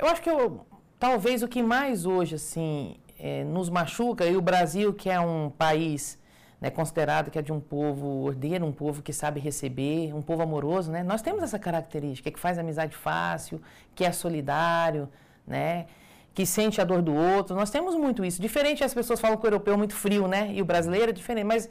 Eu 0.00 0.08
acho 0.08 0.20
que 0.20 0.30
eu, 0.30 0.66
talvez 0.98 1.44
o 1.44 1.48
que 1.48 1.62
mais 1.62 2.06
hoje 2.06 2.34
assim 2.34 2.96
é, 3.16 3.44
nos 3.44 3.70
machuca 3.70 4.26
e 4.26 4.36
o 4.36 4.42
Brasil 4.42 4.92
que 4.92 5.08
é 5.08 5.20
um 5.20 5.48
país 5.48 6.18
né, 6.64 6.70
considerado 6.70 7.30
que 7.30 7.38
é 7.38 7.42
de 7.42 7.52
um 7.52 7.60
povo 7.60 8.24
ordeiro, 8.24 8.64
um 8.64 8.72
povo 8.72 9.02
que 9.02 9.12
sabe 9.12 9.38
receber, 9.38 10.14
um 10.14 10.22
povo 10.22 10.40
amoroso, 10.40 10.90
né? 10.90 11.02
Nós 11.02 11.20
temos 11.20 11.42
essa 11.42 11.58
característica, 11.58 12.30
que 12.30 12.40
faz 12.40 12.58
amizade 12.58 12.96
fácil, 12.96 13.60
que 13.94 14.02
é 14.02 14.10
solidário, 14.10 15.06
né? 15.46 15.84
Que 16.32 16.46
sente 16.46 16.80
a 16.80 16.84
dor 16.84 17.02
do 17.02 17.14
outro. 17.14 17.54
Nós 17.54 17.68
temos 17.68 17.94
muito 17.94 18.24
isso. 18.24 18.40
Diferente 18.40 18.82
as 18.82 18.94
pessoas 18.94 19.20
falam 19.20 19.36
que 19.36 19.44
o 19.44 19.46
europeu 19.46 19.74
é 19.74 19.76
muito 19.76 19.94
frio, 19.94 20.26
né? 20.26 20.54
E 20.54 20.62
o 20.62 20.64
brasileiro 20.64 21.10
é 21.10 21.12
diferente, 21.12 21.44
mas 21.44 21.68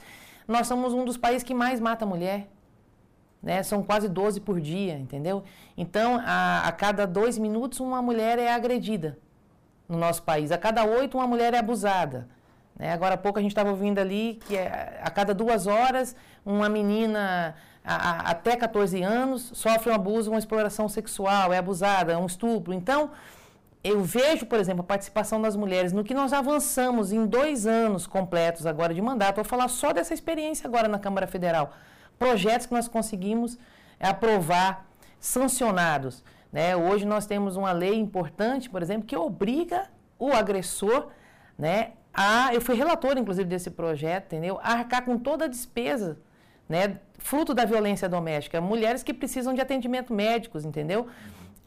nós 0.47 0.67
somos 0.67 0.93
um 0.93 1.03
dos 1.03 1.17
países 1.17 1.41
que 1.41 1.55
mais 1.55 1.79
mata 1.79 2.05
a 2.05 2.07
mulher. 2.07 2.47
Né? 3.41 3.63
São 3.63 3.81
quase 3.81 4.07
12 4.07 4.41
por 4.41 4.62
dia, 4.62 4.93
entendeu? 4.93 5.43
Então, 5.75 6.21
a, 6.23 6.67
a 6.67 6.71
cada 6.71 7.07
dois 7.07 7.39
minutos, 7.39 7.79
uma 7.79 8.00
mulher 8.00 8.38
é 8.38 8.53
agredida 8.53 9.17
no 9.89 9.97
nosso 9.97 10.21
país. 10.21 10.51
A 10.51 10.57
cada 10.59 10.85
oito, 10.85 11.17
uma 11.17 11.25
mulher 11.25 11.55
é 11.55 11.57
abusada. 11.57 12.27
Né? 12.77 12.91
Agora 12.91 13.15
há 13.15 13.17
pouco 13.17 13.39
a 13.39 13.41
gente 13.41 13.51
estava 13.51 13.69
ouvindo 13.69 13.99
ali 13.99 14.39
que 14.47 14.55
é, 14.55 14.99
a 15.01 15.09
cada 15.09 15.33
duas 15.33 15.67
horas 15.67 16.15
uma 16.45 16.67
menina 16.67 17.55
a, 17.83 17.95
a, 17.95 18.31
até 18.31 18.55
14 18.55 19.01
anos 19.01 19.51
sofre 19.53 19.91
um 19.91 19.95
abuso, 19.95 20.31
uma 20.31 20.39
exploração 20.39 20.87
sexual, 20.87 21.51
é 21.51 21.57
abusada, 21.57 22.13
é 22.13 22.17
um 22.17 22.25
estupro. 22.25 22.73
Então, 22.73 23.11
eu 23.83 24.01
vejo, 24.01 24.45
por 24.45 24.59
exemplo, 24.59 24.81
a 24.81 24.85
participação 24.85 25.41
das 25.41 25.55
mulheres 25.55 25.91
no 25.91 26.03
que 26.03 26.13
nós 26.13 26.31
avançamos 26.31 27.11
em 27.11 27.25
dois 27.25 27.67
anos 27.67 28.07
completos 28.07 28.65
agora 28.65 28.93
de 28.93 29.01
mandato. 29.01 29.35
Vou 29.35 29.43
falar 29.43 29.67
só 29.67 29.91
dessa 29.91 30.13
experiência 30.13 30.67
agora 30.67 30.87
na 30.87 30.97
Câmara 30.97 31.27
Federal. 31.27 31.73
Projetos 32.17 32.65
que 32.65 32.73
nós 32.73 32.87
conseguimos 32.87 33.57
aprovar, 33.99 34.85
sancionados. 35.19 36.23
Né? 36.51 36.75
Hoje 36.75 37.05
nós 37.05 37.25
temos 37.25 37.57
uma 37.57 37.71
lei 37.73 37.95
importante, 37.95 38.69
por 38.69 38.81
exemplo, 38.81 39.05
que 39.05 39.17
obriga 39.17 39.89
o 40.17 40.31
agressor 40.31 41.07
né, 41.57 41.91
a. 42.13 42.53
Eu 42.53 42.62
fui 42.62 42.75
relator, 42.75 43.17
inclusive, 43.17 43.48
desse 43.48 43.72
projeto, 43.72 44.25
entendeu? 44.27 44.60
A 44.62 44.74
arcar 44.74 45.03
com 45.03 45.17
toda 45.17 45.46
a 45.46 45.48
despesa. 45.48 46.17
Né, 46.70 46.98
fruto 47.17 47.53
da 47.53 47.65
violência 47.65 48.08
doméstica, 48.08 48.62
mulheres 48.62 49.03
que 49.03 49.13
precisam 49.13 49.53
de 49.53 49.60
atendimento 49.60 50.13
médicos, 50.13 50.63
entendeu? 50.63 51.08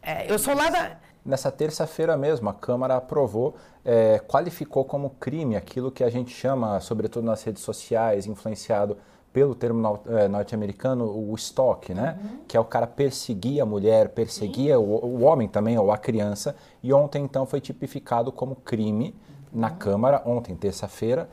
É, 0.02 0.32
eu 0.32 0.38
sou 0.38 0.54
lá 0.54 0.70
da, 0.70 0.96
Nessa 1.26 1.50
terça-feira 1.50 2.16
mesmo, 2.16 2.48
a 2.48 2.54
Câmara 2.54 2.94
aprovou, 2.94 3.56
é, 3.84 4.20
qualificou 4.28 4.84
como 4.84 5.10
crime 5.10 5.56
aquilo 5.56 5.90
que 5.90 6.04
a 6.04 6.08
gente 6.08 6.30
chama, 6.30 6.78
sobretudo 6.78 7.24
nas 7.24 7.42
redes 7.42 7.64
sociais, 7.64 8.26
influenciado 8.26 8.96
pelo 9.32 9.52
termo 9.52 10.00
é, 10.06 10.28
norte-americano, 10.28 11.04
o 11.04 11.34
estoque, 11.34 11.92
né? 11.92 12.16
Uhum. 12.22 12.38
Que 12.46 12.56
é 12.56 12.60
o 12.60 12.64
cara 12.64 12.86
perseguir 12.86 13.60
a 13.60 13.66
mulher, 13.66 14.10
perseguir 14.10 14.78
o, 14.78 14.82
o, 14.82 15.24
homem 15.24 15.48
também, 15.48 15.76
ou 15.76 15.90
a 15.90 15.98
criança. 15.98 16.54
E 16.80 16.92
ontem, 16.92 17.24
então, 17.24 17.44
foi 17.44 17.60
tipificado 17.60 18.30
como 18.30 18.54
crime. 18.54 19.12
Na 19.56 19.70
Câmara, 19.70 20.22
ontem, 20.26 20.54
terça-feira, 20.54 21.28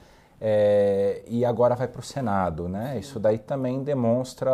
é, 0.45 1.21
e 1.25 1.45
agora 1.45 1.73
vai 1.73 1.87
para 1.87 2.01
o 2.01 2.03
Senado, 2.03 2.67
né? 2.67 2.99
Isso 2.99 3.17
daí 3.17 3.37
também 3.37 3.81
demonstra. 3.81 4.51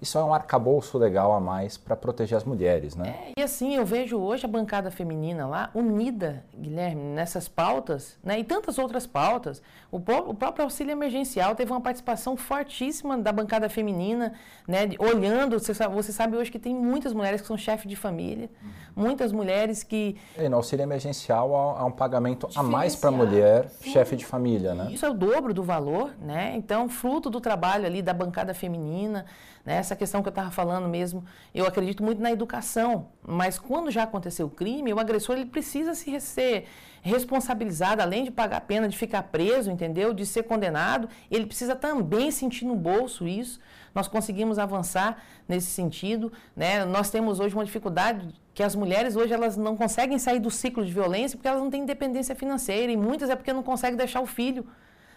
Isso 0.00 0.16
é 0.16 0.24
um 0.24 0.32
arcabouço 0.32 0.96
legal 0.96 1.34
a 1.34 1.40
mais 1.40 1.76
para 1.76 1.94
proteger 1.94 2.38
as 2.38 2.44
mulheres, 2.44 2.96
né? 2.96 3.14
É, 3.26 3.32
e 3.38 3.42
assim, 3.42 3.74
eu 3.74 3.84
vejo 3.84 4.16
hoje 4.18 4.46
a 4.46 4.48
bancada 4.48 4.90
feminina 4.90 5.46
lá 5.46 5.70
unida, 5.74 6.42
Guilherme, 6.56 7.02
nessas 7.02 7.46
pautas, 7.46 8.16
né? 8.24 8.38
E 8.38 8.44
tantas 8.44 8.78
outras 8.78 9.06
pautas. 9.06 9.60
O, 9.92 9.98
o 9.98 10.34
próprio 10.34 10.64
auxílio 10.64 10.92
emergencial 10.92 11.54
teve 11.54 11.70
uma 11.70 11.80
participação 11.82 12.38
fortíssima 12.38 13.18
da 13.18 13.30
bancada 13.30 13.68
feminina, 13.68 14.32
né? 14.66 14.88
Olhando, 14.98 15.58
você 15.58 15.74
sabe, 15.74 15.94
você 15.94 16.10
sabe 16.10 16.38
hoje 16.38 16.50
que 16.50 16.58
tem 16.58 16.74
muitas 16.74 17.12
mulheres 17.12 17.42
que 17.42 17.46
são 17.46 17.58
chefes 17.58 17.86
de 17.86 17.96
família, 17.96 18.48
uhum. 18.62 19.04
muitas 19.04 19.30
mulheres 19.30 19.82
que. 19.82 20.16
E 20.38 20.48
no 20.48 20.56
auxílio 20.56 20.84
emergencial 20.84 21.54
há, 21.54 21.84
um 21.84 21.92
pagamento 21.92 22.48
a 22.54 22.62
mais 22.62 22.96
para 22.96 23.10
a 23.10 23.12
mulher, 23.12 23.68
chefe 23.82 24.05
chefe 24.06 24.16
de 24.16 24.24
família, 24.24 24.74
né? 24.74 24.88
Isso 24.90 25.04
é 25.04 25.10
o 25.10 25.14
dobro 25.14 25.52
do 25.52 25.62
valor, 25.62 26.14
né? 26.20 26.54
Então, 26.56 26.88
fruto 26.88 27.28
do 27.28 27.40
trabalho 27.40 27.84
ali 27.84 28.00
da 28.00 28.12
bancada 28.12 28.54
feminina, 28.54 29.26
né? 29.64 29.76
essa 29.76 29.96
questão 29.96 30.22
que 30.22 30.28
eu 30.28 30.30
estava 30.30 30.50
falando 30.50 30.88
mesmo, 30.88 31.24
eu 31.54 31.66
acredito 31.66 32.02
muito 32.02 32.22
na 32.22 32.30
educação, 32.30 33.08
mas 33.26 33.58
quando 33.58 33.90
já 33.90 34.04
aconteceu 34.04 34.46
o 34.46 34.50
crime, 34.50 34.94
o 34.94 35.00
agressor 35.00 35.36
ele 35.36 35.46
precisa 35.46 35.94
se 35.94 36.18
ser 36.20 36.66
responsabilizado, 37.02 38.00
além 38.00 38.24
de 38.24 38.30
pagar 38.30 38.58
a 38.58 38.60
pena 38.60 38.88
de 38.88 38.96
ficar 38.96 39.24
preso, 39.24 39.70
entendeu? 39.70 40.14
De 40.14 40.24
ser 40.24 40.44
condenado, 40.44 41.08
ele 41.30 41.46
precisa 41.46 41.74
também 41.74 42.30
sentir 42.30 42.64
no 42.64 42.76
bolso 42.76 43.26
isso. 43.26 43.60
Nós 43.94 44.08
conseguimos 44.08 44.58
avançar 44.58 45.22
nesse 45.48 45.68
sentido, 45.68 46.32
né? 46.54 46.84
Nós 46.84 47.10
temos 47.10 47.40
hoje 47.40 47.54
uma 47.54 47.64
dificuldade 47.64 48.28
que 48.56 48.62
as 48.62 48.74
mulheres 48.74 49.16
hoje 49.16 49.34
elas 49.34 49.54
não 49.54 49.76
conseguem 49.76 50.18
sair 50.18 50.40
do 50.40 50.50
ciclo 50.50 50.82
de 50.82 50.90
violência 50.90 51.36
porque 51.36 51.46
elas 51.46 51.60
não 51.60 51.70
têm 51.70 51.82
independência 51.82 52.34
financeira 52.34 52.90
e 52.90 52.96
muitas 52.96 53.28
é 53.28 53.36
porque 53.36 53.52
não 53.52 53.62
conseguem 53.62 53.98
deixar 53.98 54.22
o 54.22 54.26
filho, 54.26 54.66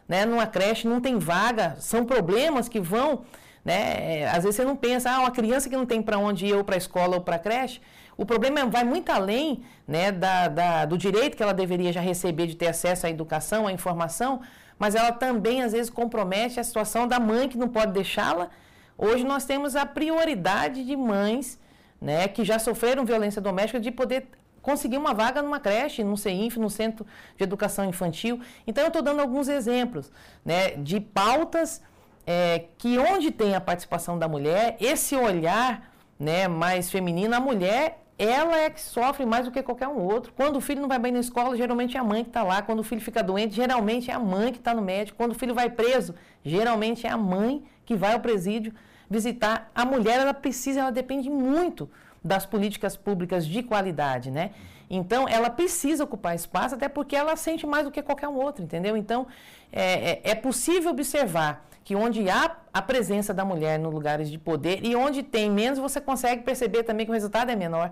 né, 0.05 0.25
numa 0.25 0.45
creche, 0.45 0.85
não 0.85 0.99
tem 0.99 1.17
vaga, 1.17 1.77
são 1.79 2.03
problemas 2.03 2.67
que 2.67 2.81
vão, 2.81 3.23
né, 3.63 4.27
às 4.27 4.43
vezes 4.43 4.57
você 4.57 4.65
não 4.65 4.75
pensa, 4.75 5.09
ah, 5.09 5.19
uma 5.21 5.31
criança 5.31 5.69
que 5.69 5.77
não 5.77 5.85
tem 5.85 6.01
para 6.01 6.17
onde 6.17 6.47
ir 6.47 6.53
ou 6.53 6.65
para 6.65 6.75
a 6.75 6.77
escola 6.77 7.15
ou 7.15 7.21
para 7.21 7.37
a 7.37 7.39
creche, 7.39 7.79
o 8.17 8.25
problema 8.25 8.65
vai 8.65 8.83
muito 8.83 9.09
além, 9.09 9.63
né, 9.87 10.11
da, 10.11 10.49
da, 10.49 10.83
do 10.83 10.97
direito 10.97 11.37
que 11.37 11.41
ela 11.41 11.53
deveria 11.53 11.93
já 11.93 12.01
receber 12.01 12.45
de 12.45 12.57
ter 12.57 12.67
acesso 12.67 13.07
à 13.07 13.09
educação, 13.09 13.67
à 13.67 13.71
informação, 13.71 14.41
mas 14.77 14.95
ela 14.95 15.13
também 15.13 15.63
às 15.63 15.71
vezes 15.71 15.89
compromete 15.89 16.59
a 16.59 16.63
situação 16.65 17.07
da 17.07 17.21
mãe 17.21 17.47
que 17.47 17.57
não 17.57 17.69
pode 17.69 17.93
deixá-la. 17.93 18.49
Hoje 18.97 19.23
nós 19.23 19.45
temos 19.45 19.77
a 19.77 19.85
prioridade 19.85 20.83
de 20.83 20.97
mães 20.97 21.57
né, 22.01 22.27
que 22.27 22.43
já 22.43 22.59
sofreram 22.59 23.05
violência 23.05 23.41
doméstica, 23.41 23.79
de 23.79 23.91
poder 23.91 24.27
conseguir 24.61 24.97
uma 24.97 25.13
vaga 25.13 25.41
numa 25.41 25.59
creche, 25.59 26.03
num 26.03 26.15
CEINF, 26.15 26.57
no 26.57 26.69
Centro 26.69 27.05
de 27.37 27.43
Educação 27.43 27.85
Infantil. 27.85 28.41
Então, 28.67 28.83
eu 28.83 28.89
estou 28.89 29.01
dando 29.01 29.21
alguns 29.21 29.47
exemplos 29.47 30.11
né, 30.43 30.71
de 30.71 30.99
pautas 30.99 31.81
é, 32.25 32.65
que 32.77 32.97
onde 32.97 33.31
tem 33.31 33.55
a 33.55 33.61
participação 33.61 34.19
da 34.19 34.27
mulher, 34.27 34.77
esse 34.79 35.15
olhar 35.15 35.91
né, 36.19 36.47
mais 36.47 36.91
feminino, 36.91 37.35
a 37.35 37.39
mulher 37.39 38.03
ela 38.19 38.59
é 38.59 38.69
que 38.69 38.81
sofre 38.81 39.25
mais 39.25 39.45
do 39.45 39.51
que 39.51 39.63
qualquer 39.63 39.87
um 39.87 39.97
outro. 39.97 40.33
Quando 40.35 40.57
o 40.57 40.61
filho 40.61 40.81
não 40.81 40.89
vai 40.89 40.99
bem 40.99 41.09
na 41.09 41.19
escola, 41.19 41.55
geralmente 41.55 41.95
é 41.95 41.99
a 42.01 42.03
mãe 42.03 42.21
que 42.21 42.29
está 42.29 42.43
lá. 42.43 42.61
Quando 42.61 42.81
o 42.81 42.83
filho 42.83 42.99
fica 42.99 43.23
doente, 43.23 43.55
geralmente 43.55 44.11
é 44.11 44.13
a 44.13 44.19
mãe 44.19 44.51
que 44.51 44.59
está 44.59 44.73
no 44.73 44.81
médico. 44.81 45.17
Quando 45.17 45.31
o 45.31 45.35
filho 45.35 45.55
vai 45.55 45.69
preso, 45.69 46.13
geralmente 46.43 47.07
é 47.07 47.09
a 47.09 47.17
mãe 47.17 47.63
que 47.85 47.95
vai 47.95 48.11
ao 48.11 48.19
presídio 48.19 48.73
visitar. 49.09 49.71
A 49.73 49.85
mulher, 49.85 50.19
ela 50.19 50.33
precisa, 50.33 50.81
ela 50.81 50.91
depende 50.91 51.29
muito 51.29 51.89
das 52.23 52.45
políticas 52.45 52.95
públicas 52.95 53.45
de 53.45 53.63
qualidade, 53.63 54.29
né? 54.29 54.51
Então, 54.89 55.27
ela 55.27 55.49
precisa 55.49 56.03
ocupar 56.03 56.35
espaço, 56.35 56.75
até 56.75 56.89
porque 56.89 57.15
ela 57.15 57.35
sente 57.35 57.65
mais 57.65 57.85
do 57.85 57.91
que 57.91 58.01
qualquer 58.01 58.27
um 58.27 58.35
outro, 58.35 58.63
entendeu? 58.63 58.97
Então, 58.97 59.27
é, 59.71 60.11
é, 60.11 60.21
é 60.23 60.35
possível 60.35 60.91
observar 60.91 61.65
que 61.83 61.95
onde 61.95 62.29
há 62.29 62.57
a 62.73 62.81
presença 62.81 63.33
da 63.33 63.45
mulher 63.45 63.79
nos 63.79 63.93
lugares 63.93 64.29
de 64.29 64.37
poder 64.37 64.83
e 64.83 64.95
onde 64.95 65.23
tem 65.23 65.49
menos, 65.49 65.79
você 65.79 66.01
consegue 66.01 66.43
perceber 66.43 66.83
também 66.83 67.05
que 67.05 67.11
o 67.11 67.13
resultado 67.13 67.49
é 67.51 67.55
menor. 67.55 67.91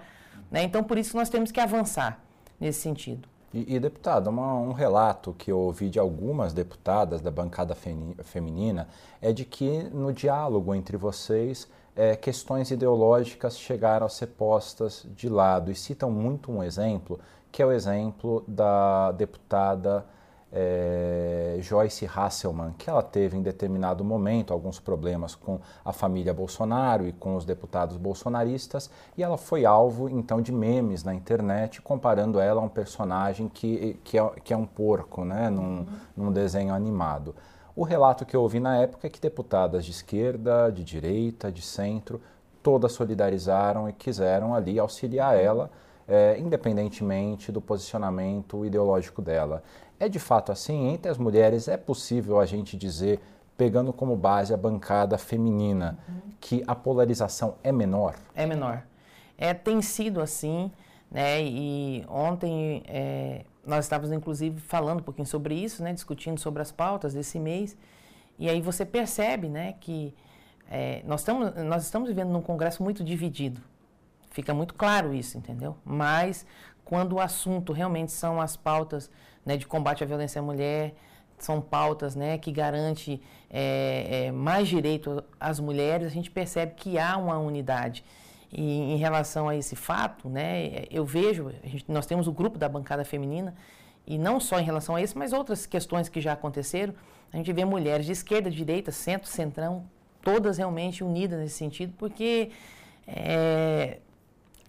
Né? 0.52 0.64
Então, 0.64 0.84
por 0.84 0.98
isso, 0.98 1.16
nós 1.16 1.30
temos 1.30 1.52
que 1.52 1.60
avançar 1.60 2.20
nesse 2.60 2.82
sentido. 2.82 3.28
E, 3.58 3.76
e 3.76 3.80
deputada, 3.80 4.30
uma, 4.30 4.54
um 4.54 4.72
relato 4.72 5.34
que 5.34 5.52
eu 5.52 5.58
ouvi 5.58 5.90
de 5.90 5.98
algumas 5.98 6.54
deputadas 6.54 7.22
da 7.22 7.32
bancada 7.32 7.76
feminina 8.24 8.88
é 9.20 9.34
de 9.34 9.46
que 9.46 9.82
no 9.92 10.14
diálogo 10.14 10.76
entre 10.76 10.96
vocês 10.96 11.68
é, 11.96 12.16
questões 12.16 12.70
ideológicas 12.70 13.58
chegaram 13.58 14.06
a 14.06 14.10
ser 14.10 14.28
postas 14.28 15.08
de 15.16 15.28
lado 15.28 15.72
e 15.72 15.76
citam 15.76 16.12
muito 16.12 16.52
um 16.52 16.62
exemplo, 16.62 17.20
que 17.52 17.64
é 17.64 17.66
o 17.66 17.72
exemplo 17.72 18.44
da 18.48 19.12
deputada 19.14 20.06
é, 20.54 21.27
Joyce 21.62 22.06
Hasselman, 22.06 22.74
que 22.78 22.90
ela 22.90 23.02
teve 23.02 23.38
em 23.38 23.42
determinado 23.42 24.04
momento 24.04 24.54
alguns 24.54 24.80
problemas 24.80 25.36
com 25.36 25.60
a 25.84 25.92
família 25.92 26.34
Bolsonaro 26.34 27.08
e 27.08 27.12
com 27.12 27.36
os 27.36 27.46
deputados 27.46 27.98
bolsonaristas, 27.98 28.90
e 29.18 29.24
ela 29.24 29.38
foi 29.38 29.66
alvo 29.66 30.10
então 30.10 30.42
de 30.42 30.52
memes 30.52 31.04
na 31.04 31.14
internet, 31.14 31.82
comparando 31.82 32.40
ela 32.40 32.62
a 32.62 32.64
um 32.64 32.70
personagem 32.70 33.48
que, 33.48 34.00
que, 34.04 34.18
é, 34.18 34.30
que 34.44 34.54
é 34.54 34.58
um 34.58 34.66
porco, 34.66 35.24
né, 35.24 35.50
num, 35.50 35.86
num 36.16 36.32
desenho 36.32 36.74
animado. 36.74 37.36
O 37.76 37.84
relato 37.84 38.26
que 38.26 38.36
eu 38.36 38.42
ouvi 38.42 38.60
na 38.60 38.78
época 38.78 39.06
é 39.06 39.10
que 39.10 39.22
deputadas 39.22 39.86
de 39.86 39.92
esquerda, 39.92 40.72
de 40.72 40.84
direita, 40.84 41.52
de 41.52 41.62
centro, 41.62 42.20
todas 42.64 42.92
solidarizaram 42.92 43.88
e 43.88 43.94
quiseram 43.94 44.54
ali 44.56 44.80
auxiliar 44.80 45.38
ela, 45.38 45.70
é, 46.08 46.40
independentemente 46.40 47.52
do 47.52 47.62
posicionamento 47.62 48.66
ideológico 48.66 49.22
dela. 49.22 49.62
É 50.00 50.08
de 50.08 50.20
fato 50.20 50.52
assim? 50.52 50.90
Entre 50.90 51.10
as 51.10 51.18
mulheres 51.18 51.68
é 51.68 51.78
possível 51.78 52.40
a 52.40 52.46
gente 52.46 52.78
dizer, 52.78 53.20
pegando 53.58 53.92
como 53.92 54.16
base 54.16 54.54
a 54.54 54.58
bancada 54.58 55.18
feminina, 55.18 55.98
uhum. 56.08 56.32
que 56.40 56.64
a 56.68 56.76
polarização 56.76 57.56
é 57.64 57.72
menor? 57.72 58.16
É 58.36 58.46
menor. 58.46 58.84
É, 59.38 59.54
tem 59.54 59.82
sido 59.82 60.22
assim, 60.22 60.72
né? 61.12 61.42
E 61.44 62.06
ontem 62.08 62.84
é, 62.88 63.46
nós 63.66 63.86
estávamos 63.86 64.12
inclusive 64.12 64.60
falando 64.60 65.00
um 65.00 65.04
pouquinho 65.04 65.28
sobre 65.28 65.56
isso, 65.56 65.84
né? 65.84 65.94
Discutindo 65.94 66.40
sobre 66.40 66.62
as 66.62 66.72
pautas 66.72 67.14
desse 67.14 67.40
mês. 67.40 67.78
E 68.38 68.50
aí 68.50 68.62
você 68.62 68.86
percebe, 68.86 69.50
né? 69.50 69.74
Que 69.80 70.14
é, 70.70 71.02
nós, 71.06 71.22
estamos, 71.22 71.56
nós 71.66 71.84
estamos 71.84 72.10
vivendo 72.10 72.30
num 72.30 72.42
congresso 72.42 72.84
muito 72.84 73.04
dividido. 73.04 73.62
Fica 74.30 74.54
muito 74.54 74.74
claro 74.76 75.14
isso, 75.14 75.38
entendeu? 75.38 75.76
Mas 75.84 76.46
quando 76.88 77.14
o 77.14 77.20
assunto 77.20 77.74
realmente 77.74 78.14
são 78.14 78.40
as 78.40 78.56
pautas 78.56 79.12
né, 79.46 79.58
de 79.58 79.68
combate 79.68 80.04
à 80.06 80.08
violência 80.08 80.40
à 80.40 80.42
mulher, 80.42 80.96
são 81.38 81.60
pautas 81.60 82.16
né, 82.16 82.38
que 82.38 82.50
garante 82.50 83.22
é, 83.50 84.28
é, 84.28 84.32
mais 84.32 84.70
direito 84.70 85.22
às 85.38 85.60
mulheres, 85.60 86.08
a 86.08 86.10
gente 86.10 86.32
percebe 86.32 86.76
que 86.76 86.98
há 86.98 87.18
uma 87.18 87.38
unidade. 87.38 88.06
E 88.50 88.94
em 88.94 88.96
relação 88.96 89.50
a 89.50 89.56
esse 89.56 89.76
fato, 89.76 90.30
né, 90.30 90.86
eu 90.90 91.06
vejo, 91.06 91.52
gente, 91.66 91.84
nós 91.90 92.06
temos 92.06 92.26
o 92.26 92.32
grupo 92.32 92.58
da 92.58 92.70
bancada 92.70 93.04
feminina, 93.04 93.54
e 94.06 94.18
não 94.18 94.40
só 94.40 94.58
em 94.58 94.64
relação 94.64 94.96
a 94.96 95.02
isso, 95.02 95.20
mas 95.20 95.34
outras 95.34 95.66
questões 95.66 96.08
que 96.08 96.22
já 96.22 96.32
aconteceram, 96.32 96.94
a 97.34 97.36
gente 97.36 97.52
vê 97.52 97.66
mulheres 97.66 98.06
de 98.06 98.14
esquerda, 98.14 98.50
direita, 98.50 98.94
centro, 98.94 99.28
centrão, 99.28 99.84
todas 100.22 100.58
realmente 100.58 101.04
unidas 101.04 101.38
nesse 101.38 101.56
sentido, 101.56 101.94
porque 101.98 102.52
é, 103.06 104.00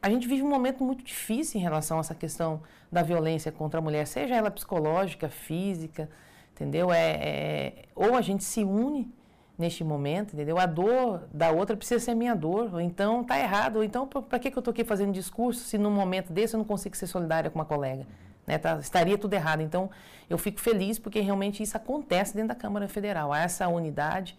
a 0.00 0.10
gente 0.10 0.28
vive 0.28 0.42
um 0.42 0.48
momento 0.48 0.82
muito 0.84 1.02
difícil 1.04 1.60
em 1.60 1.62
relação 1.62 1.98
a 1.98 2.00
essa 2.00 2.14
questão 2.14 2.62
da 2.90 3.02
violência 3.02 3.50
contra 3.50 3.80
a 3.80 3.82
mulher, 3.82 4.06
seja 4.06 4.34
ela 4.34 4.50
psicológica, 4.50 5.28
física, 5.28 6.08
entendeu? 6.54 6.92
É, 6.92 7.12
é 7.20 7.72
ou 7.94 8.14
a 8.14 8.20
gente 8.20 8.44
se 8.44 8.62
une, 8.62 9.12
neste 9.58 9.82
momento, 9.82 10.34
entendeu? 10.34 10.56
A 10.56 10.66
dor 10.66 11.28
da 11.32 11.50
outra 11.50 11.76
precisa 11.76 12.02
ser 12.02 12.14
minha 12.14 12.34
dor, 12.34 12.72
ou 12.72 12.80
então 12.80 13.24
tá 13.24 13.38
errado, 13.38 13.76
ou 13.76 13.84
então 13.84 14.06
para 14.06 14.38
que, 14.38 14.50
que 14.50 14.56
eu 14.56 14.60
estou 14.60 14.70
aqui 14.70 14.84
fazendo 14.84 15.12
discurso 15.12 15.64
se 15.64 15.76
num 15.76 15.90
momento 15.90 16.32
desse 16.32 16.54
eu 16.54 16.58
não 16.58 16.64
consigo 16.64 16.96
ser 16.96 17.08
solidária 17.08 17.50
com 17.50 17.58
uma 17.58 17.64
colega? 17.64 18.06
Né, 18.46 18.56
tá, 18.56 18.78
estaria 18.78 19.18
tudo 19.18 19.34
errado. 19.34 19.60
Então, 19.60 19.90
eu 20.30 20.38
fico 20.38 20.58
feliz 20.58 20.98
porque 20.98 21.20
realmente 21.20 21.62
isso 21.62 21.76
acontece 21.76 22.34
dentro 22.34 22.48
da 22.48 22.54
Câmara 22.54 22.88
Federal. 22.88 23.30
Há 23.30 23.40
essa 23.40 23.68
unidade, 23.68 24.38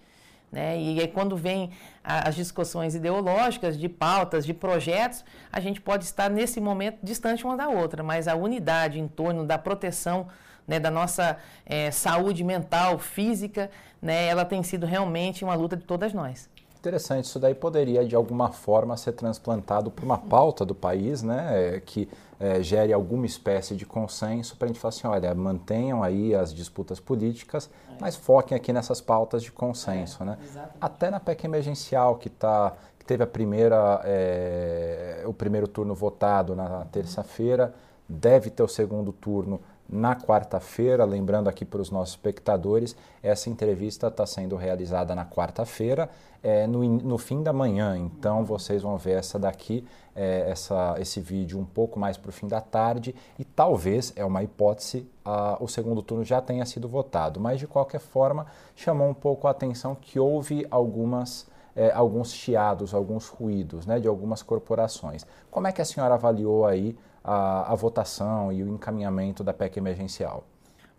né? 0.52 0.80
E 0.80 1.00
aí, 1.00 1.08
quando 1.08 1.36
vem 1.36 1.72
as 2.04 2.36
discussões 2.36 2.96
ideológicas, 2.96 3.78
de 3.78 3.88
pautas, 3.88 4.46
de 4.46 4.54
projetos, 4.54 5.24
a 5.52 5.60
gente 5.60 5.80
pode 5.80 6.06
estar 6.06 6.30
nesse 6.30 6.60
momento 6.60 6.98
distante 7.04 7.46
uma 7.46 7.56
da 7.56 7.68
outra, 7.68 8.02
mas 8.02 8.28
a 8.28 8.36
unidade 8.36 9.00
em 9.00 9.08
torno 9.08 9.46
da 9.46 9.58
proteção 9.58 10.28
né, 10.68 10.80
da 10.80 10.92
nossa 10.92 11.38
é, 11.66 11.90
saúde 11.90 12.44
mental, 12.44 13.00
física, 13.00 13.72
né, 14.02 14.28
ela 14.28 14.46
tem 14.46 14.62
sido 14.62 14.86
realmente 14.86 15.44
uma 15.44 15.56
luta 15.56 15.76
de 15.76 15.84
todas 15.84 16.14
nós. 16.14 16.48
Interessante, 16.80 17.26
isso 17.26 17.40
daí 17.40 17.54
poderia 17.54 18.06
de 18.06 18.16
alguma 18.16 18.52
forma 18.52 18.96
ser 18.96 19.12
transplantado 19.12 19.92
para 19.92 20.06
uma 20.06 20.18
pauta 20.18 20.64
do 20.64 20.74
país, 20.74 21.22
né, 21.22 21.82
que 21.86 22.08
é, 22.40 22.64
gere 22.64 22.94
alguma 22.94 23.26
espécie 23.26 23.76
de 23.76 23.86
consenso 23.86 24.56
para 24.56 24.66
a 24.66 24.68
gente 24.70 24.80
falar 24.80 24.90
assim, 24.90 25.06
olha, 25.06 25.36
mantenham 25.36 26.02
aí 26.02 26.34
as 26.34 26.54
disputas 26.54 26.98
políticas, 26.98 27.70
é. 27.90 27.96
mas 28.00 28.16
foquem 28.16 28.56
aqui 28.56 28.72
nessas 28.72 29.02
pautas 29.02 29.44
de 29.44 29.52
consenso, 29.52 30.24
é, 30.24 30.26
né? 30.28 30.38
Exatamente. 30.42 30.78
Até 30.80 31.10
na 31.10 31.20
PEC 31.20 31.44
emergencial 31.44 32.16
que 32.16 32.30
está 32.30 32.74
que 32.98 33.06
teve 33.06 33.24
a 33.24 33.28
primeira 33.28 34.02
é, 34.06 35.24
o 35.26 35.34
primeiro 35.34 35.68
turno 35.68 35.94
votado 35.94 36.56
na 36.56 36.86
terça-feira, 36.86 37.74
deve 38.08 38.50
ter 38.50 38.64
o 38.64 38.70
segundo 38.70 39.12
turno 39.12 39.60
na 39.90 40.16
quarta-feira. 40.16 41.04
Lembrando 41.04 41.48
aqui 41.48 41.66
para 41.66 41.82
os 41.82 41.90
nossos 41.90 42.14
espectadores, 42.14 42.96
essa 43.22 43.50
entrevista 43.50 44.08
está 44.08 44.26
sendo 44.26 44.56
realizada 44.56 45.16
na 45.16 45.26
quarta-feira, 45.26 46.10
é, 46.44 46.68
no, 46.68 46.84
no, 46.84 47.18
fim 47.18 47.42
da 47.42 47.52
manhã. 47.52 47.98
Então 47.98 48.46
vocês 48.46 48.84
vão 48.84 48.98
ver 48.98 49.18
essa 49.18 49.40
daqui, 49.40 49.86
é, 50.16 50.50
essa, 50.50 50.96
esse 51.00 51.20
vídeo 51.20 51.60
um 51.60 51.66
pouco 51.66 52.00
mais 52.00 52.18
para 52.18 52.30
o 52.30 52.32
fim 52.32 52.48
da 52.48 52.62
tarde 52.62 53.16
e 53.38 53.44
talvez, 53.44 54.14
é 54.16 54.24
uma 54.24 54.44
hipótese, 54.44 55.10
a, 55.26 55.58
o 55.60 55.68
segundo 55.68 56.02
turno 56.02 56.24
já 56.24 56.40
tenha 56.42 56.66
sido 56.66 56.88
votado. 56.88 57.40
Mas 57.40 57.60
de 57.60 57.68
qualquer 57.68 58.00
forma, 58.00 58.46
chamou 58.76 59.10
um 59.10 59.14
pouco 59.14 59.48
a 59.48 59.52
atenção 59.52 59.96
que 59.96 60.20
houve 60.20 60.66
algumas. 60.70 61.48
É, 61.76 61.92
alguns 61.92 62.34
chiados, 62.34 62.94
alguns 62.94 63.28
ruídos 63.28 63.86
né, 63.86 64.00
de 64.00 64.08
algumas 64.08 64.42
corporações. 64.42 65.26
Como 65.50 65.68
é 65.68 65.72
que 65.72 65.82
a 65.82 65.86
senhora 65.86 66.16
avaliou 66.16 66.66
aí 66.66 66.98
a, 67.24 67.72
a 67.72 67.76
votação 67.76 68.52
e 68.52 68.64
o 68.64 68.68
encaminhamento 68.68 69.44
da 69.44 69.54
PEC 69.54 69.78
emergencial? 69.78 70.44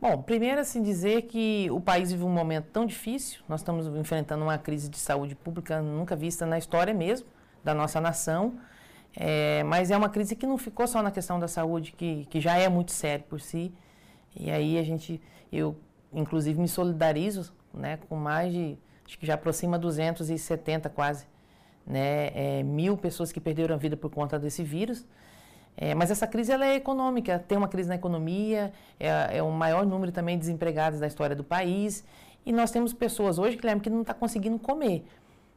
Bom, 0.01 0.23
primeiro 0.23 0.61
assim 0.61 0.83
dizer 0.83 1.23
que 1.23 1.69
o 1.71 1.79
país 1.79 2.11
vive 2.11 2.25
um 2.25 2.31
momento 2.31 2.69
tão 2.73 2.87
difícil, 2.87 3.43
nós 3.47 3.61
estamos 3.61 3.87
enfrentando 3.87 4.43
uma 4.43 4.57
crise 4.57 4.89
de 4.89 4.97
saúde 4.97 5.35
pública 5.35 5.83
nunca 5.83 6.17
vista 6.17 6.47
na 6.47 6.57
história 6.57 6.95
mesmo 6.95 7.29
da 7.63 7.75
nossa 7.75 8.01
nação, 8.01 8.55
é, 9.15 9.63
mas 9.65 9.91
é 9.91 9.97
uma 9.97 10.09
crise 10.09 10.35
que 10.35 10.47
não 10.47 10.57
ficou 10.57 10.87
só 10.87 11.03
na 11.03 11.11
questão 11.11 11.39
da 11.39 11.47
saúde, 11.47 11.93
que, 11.93 12.25
que 12.31 12.41
já 12.41 12.57
é 12.57 12.67
muito 12.67 12.93
séria 12.93 13.23
por 13.29 13.43
si, 13.43 13.75
e 14.35 14.51
aí 14.51 14.79
a 14.79 14.83
gente, 14.83 15.21
eu 15.53 15.77
inclusive 16.11 16.59
me 16.59 16.69
solidarizo 16.69 17.53
né, 17.75 17.99
com 18.09 18.17
mais 18.17 18.53
de, 18.55 18.79
acho 19.11 19.19
que 19.19 19.27
já 19.27 19.35
aproxima 19.35 19.77
270 19.77 20.89
quase, 20.89 21.27
né, 21.85 22.31
é, 22.33 22.63
mil 22.63 22.97
pessoas 22.97 23.33
que 23.33 23.41
perderam 23.41 23.75
a 23.75 23.79
vida 23.79 23.97
por 23.97 24.09
conta 24.09 24.39
desse 24.39 24.63
vírus, 24.63 25.05
é, 25.77 25.97
mas 25.97 26.13
essa 26.13 26.29
crise 26.29 26.53
ela 26.53 26.65
é 26.65 26.77
econômica, 26.77 27.39
tem 27.41 27.59
uma 27.59 27.67
crise 27.67 27.89
na 27.89 27.97
economia, 27.97 28.73
é, 29.01 29.39
é 29.39 29.43
o 29.43 29.51
maior 29.51 29.85
número 29.85 30.13
também 30.13 30.37
de 30.37 30.43
desempregados 30.43 31.01
da 31.01 31.09
história 31.09 31.35
do 31.35 31.43
país. 31.43 32.05
E 32.47 32.53
nós 32.53 32.71
temos 32.71 32.93
pessoas 32.93 33.39
hoje, 33.39 33.57
Guilherme, 33.57 33.81
que 33.81 33.91
não 33.91 34.03
está 34.03 34.15
conseguindo 34.15 34.59
comer. 34.59 35.05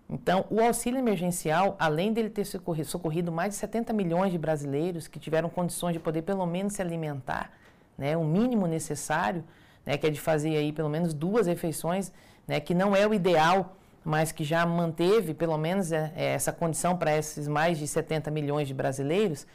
Então, 0.10 0.46
o 0.50 0.60
auxílio 0.60 0.98
emergencial, 0.98 1.76
além 1.80 2.12
dele 2.12 2.30
ter 2.30 2.46
socorrido, 2.46 2.88
socorrido, 2.88 3.32
mais 3.32 3.50
de 3.50 3.56
70 3.56 3.94
milhões 3.94 4.32
de 4.32 4.38
brasileiros 4.38 5.08
que 5.08 5.20
tiveram 5.20 5.50
condições 5.50 5.94
de 5.94 6.00
poder 6.00 6.24
pelo 6.24 6.46
menos 6.46 6.74
se 6.74 6.82
alimentar, 6.82 7.52
né, 7.98 8.18
o 8.18 8.24
mínimo 8.24 8.66
necessário, 8.66 9.44
né, 9.86 9.98
que 9.98 10.08
é 10.08 10.10
de 10.10 10.20
fazer 10.20 10.56
aí 10.58 10.72
pelo 10.72 10.90
menos 10.90 11.14
duas 11.14 11.48
refeições, 11.48 12.12
né, 12.48 12.60
que 12.60 12.74
não 12.74 12.96
é 12.96 13.08
o 13.08 13.14
ideal, 13.14 13.76
mas 14.04 14.32
que 14.32 14.44
já 14.44 14.66
manteve 14.66 15.34
pelo 15.34 15.58
menos 15.58 15.92
é, 15.92 16.12
é 16.16 16.26
essa 16.34 16.52
condição 16.52 16.98
para 16.98 17.16
esses 17.16 17.48
mais 17.48 17.78
de 17.78 17.88
70 17.88 18.30
milhões 18.32 18.68
de 18.68 18.74
brasileiros, 18.74 19.48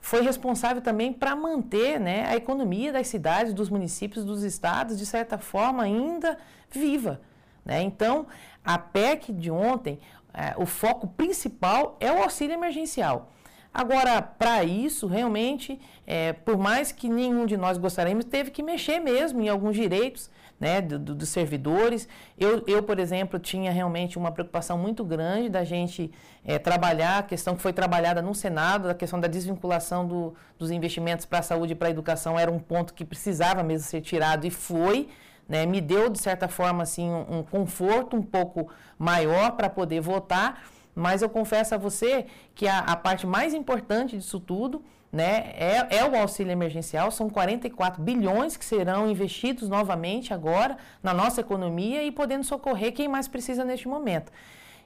foi 0.00 0.20
responsável 0.20 0.82
também 0.82 1.12
para 1.12 1.34
manter 1.34 1.98
né, 1.98 2.26
a 2.26 2.36
economia 2.36 2.92
das 2.92 3.06
cidades, 3.06 3.54
dos 3.54 3.70
municípios, 3.70 4.24
dos 4.24 4.42
estados, 4.42 4.98
de 4.98 5.06
certa 5.06 5.38
forma, 5.38 5.82
ainda 5.82 6.36
viva. 6.70 7.22
Né? 7.64 7.80
Então, 7.82 8.26
a 8.62 8.76
PEC 8.76 9.32
de 9.32 9.50
ontem, 9.50 9.98
é, 10.34 10.54
o 10.58 10.66
foco 10.66 11.06
principal 11.06 11.96
é 12.00 12.12
o 12.12 12.22
auxílio 12.22 12.52
emergencial. 12.52 13.30
Agora, 13.72 14.20
para 14.20 14.62
isso, 14.62 15.06
realmente, 15.06 15.80
é, 16.06 16.32
por 16.32 16.58
mais 16.58 16.92
que 16.92 17.08
nenhum 17.08 17.46
de 17.46 17.56
nós 17.56 17.78
gostaríamos, 17.78 18.24
teve 18.24 18.50
que 18.50 18.62
mexer 18.62 19.00
mesmo 19.00 19.40
em 19.40 19.48
alguns 19.48 19.74
direitos 19.74 20.30
né, 20.58 20.80
do, 20.80 20.98
do, 20.98 21.14
dos 21.14 21.28
servidores. 21.28 22.08
Eu, 22.38 22.62
eu, 22.66 22.82
por 22.82 22.98
exemplo, 22.98 23.38
tinha 23.38 23.70
realmente 23.70 24.18
uma 24.18 24.30
preocupação 24.30 24.78
muito 24.78 25.04
grande 25.04 25.48
da 25.48 25.64
gente 25.64 26.10
é, 26.44 26.58
trabalhar 26.58 27.18
a 27.18 27.22
questão 27.22 27.54
que 27.56 27.62
foi 27.62 27.72
trabalhada 27.72 28.22
no 28.22 28.34
Senado, 28.34 28.88
a 28.88 28.94
questão 28.94 29.20
da 29.20 29.28
desvinculação 29.28 30.06
do, 30.06 30.34
dos 30.58 30.70
investimentos 30.70 31.26
para 31.26 31.40
a 31.40 31.42
saúde 31.42 31.72
e 31.72 31.76
para 31.76 31.88
a 31.88 31.90
educação 31.90 32.38
era 32.38 32.50
um 32.50 32.58
ponto 32.58 32.94
que 32.94 33.04
precisava 33.04 33.62
mesmo 33.62 33.86
ser 33.86 34.00
tirado 34.00 34.46
e 34.46 34.50
foi. 34.50 35.08
Né, 35.46 35.66
me 35.66 35.78
deu, 35.78 36.08
de 36.08 36.18
certa 36.18 36.48
forma, 36.48 36.82
assim, 36.82 37.06
um, 37.06 37.40
um 37.40 37.42
conforto 37.42 38.16
um 38.16 38.22
pouco 38.22 38.66
maior 38.98 39.52
para 39.52 39.68
poder 39.68 40.00
votar, 40.00 40.64
mas 40.94 41.20
eu 41.20 41.28
confesso 41.28 41.74
a 41.74 41.78
você 41.78 42.24
que 42.54 42.66
a, 42.66 42.78
a 42.78 42.96
parte 42.96 43.26
mais 43.26 43.52
importante 43.52 44.16
disso 44.16 44.40
tudo 44.40 44.82
né? 45.14 45.52
É, 45.56 45.98
é 45.98 46.04
o 46.04 46.16
auxílio 46.16 46.50
emergencial, 46.50 47.08
são 47.08 47.30
44 47.30 48.02
bilhões 48.02 48.56
que 48.56 48.64
serão 48.64 49.08
investidos 49.08 49.68
novamente 49.68 50.34
agora 50.34 50.76
na 51.00 51.14
nossa 51.14 51.40
economia 51.40 52.02
e 52.02 52.10
podendo 52.10 52.42
socorrer 52.42 52.92
quem 52.92 53.06
mais 53.06 53.28
precisa 53.28 53.64
neste 53.64 53.86
momento. 53.86 54.32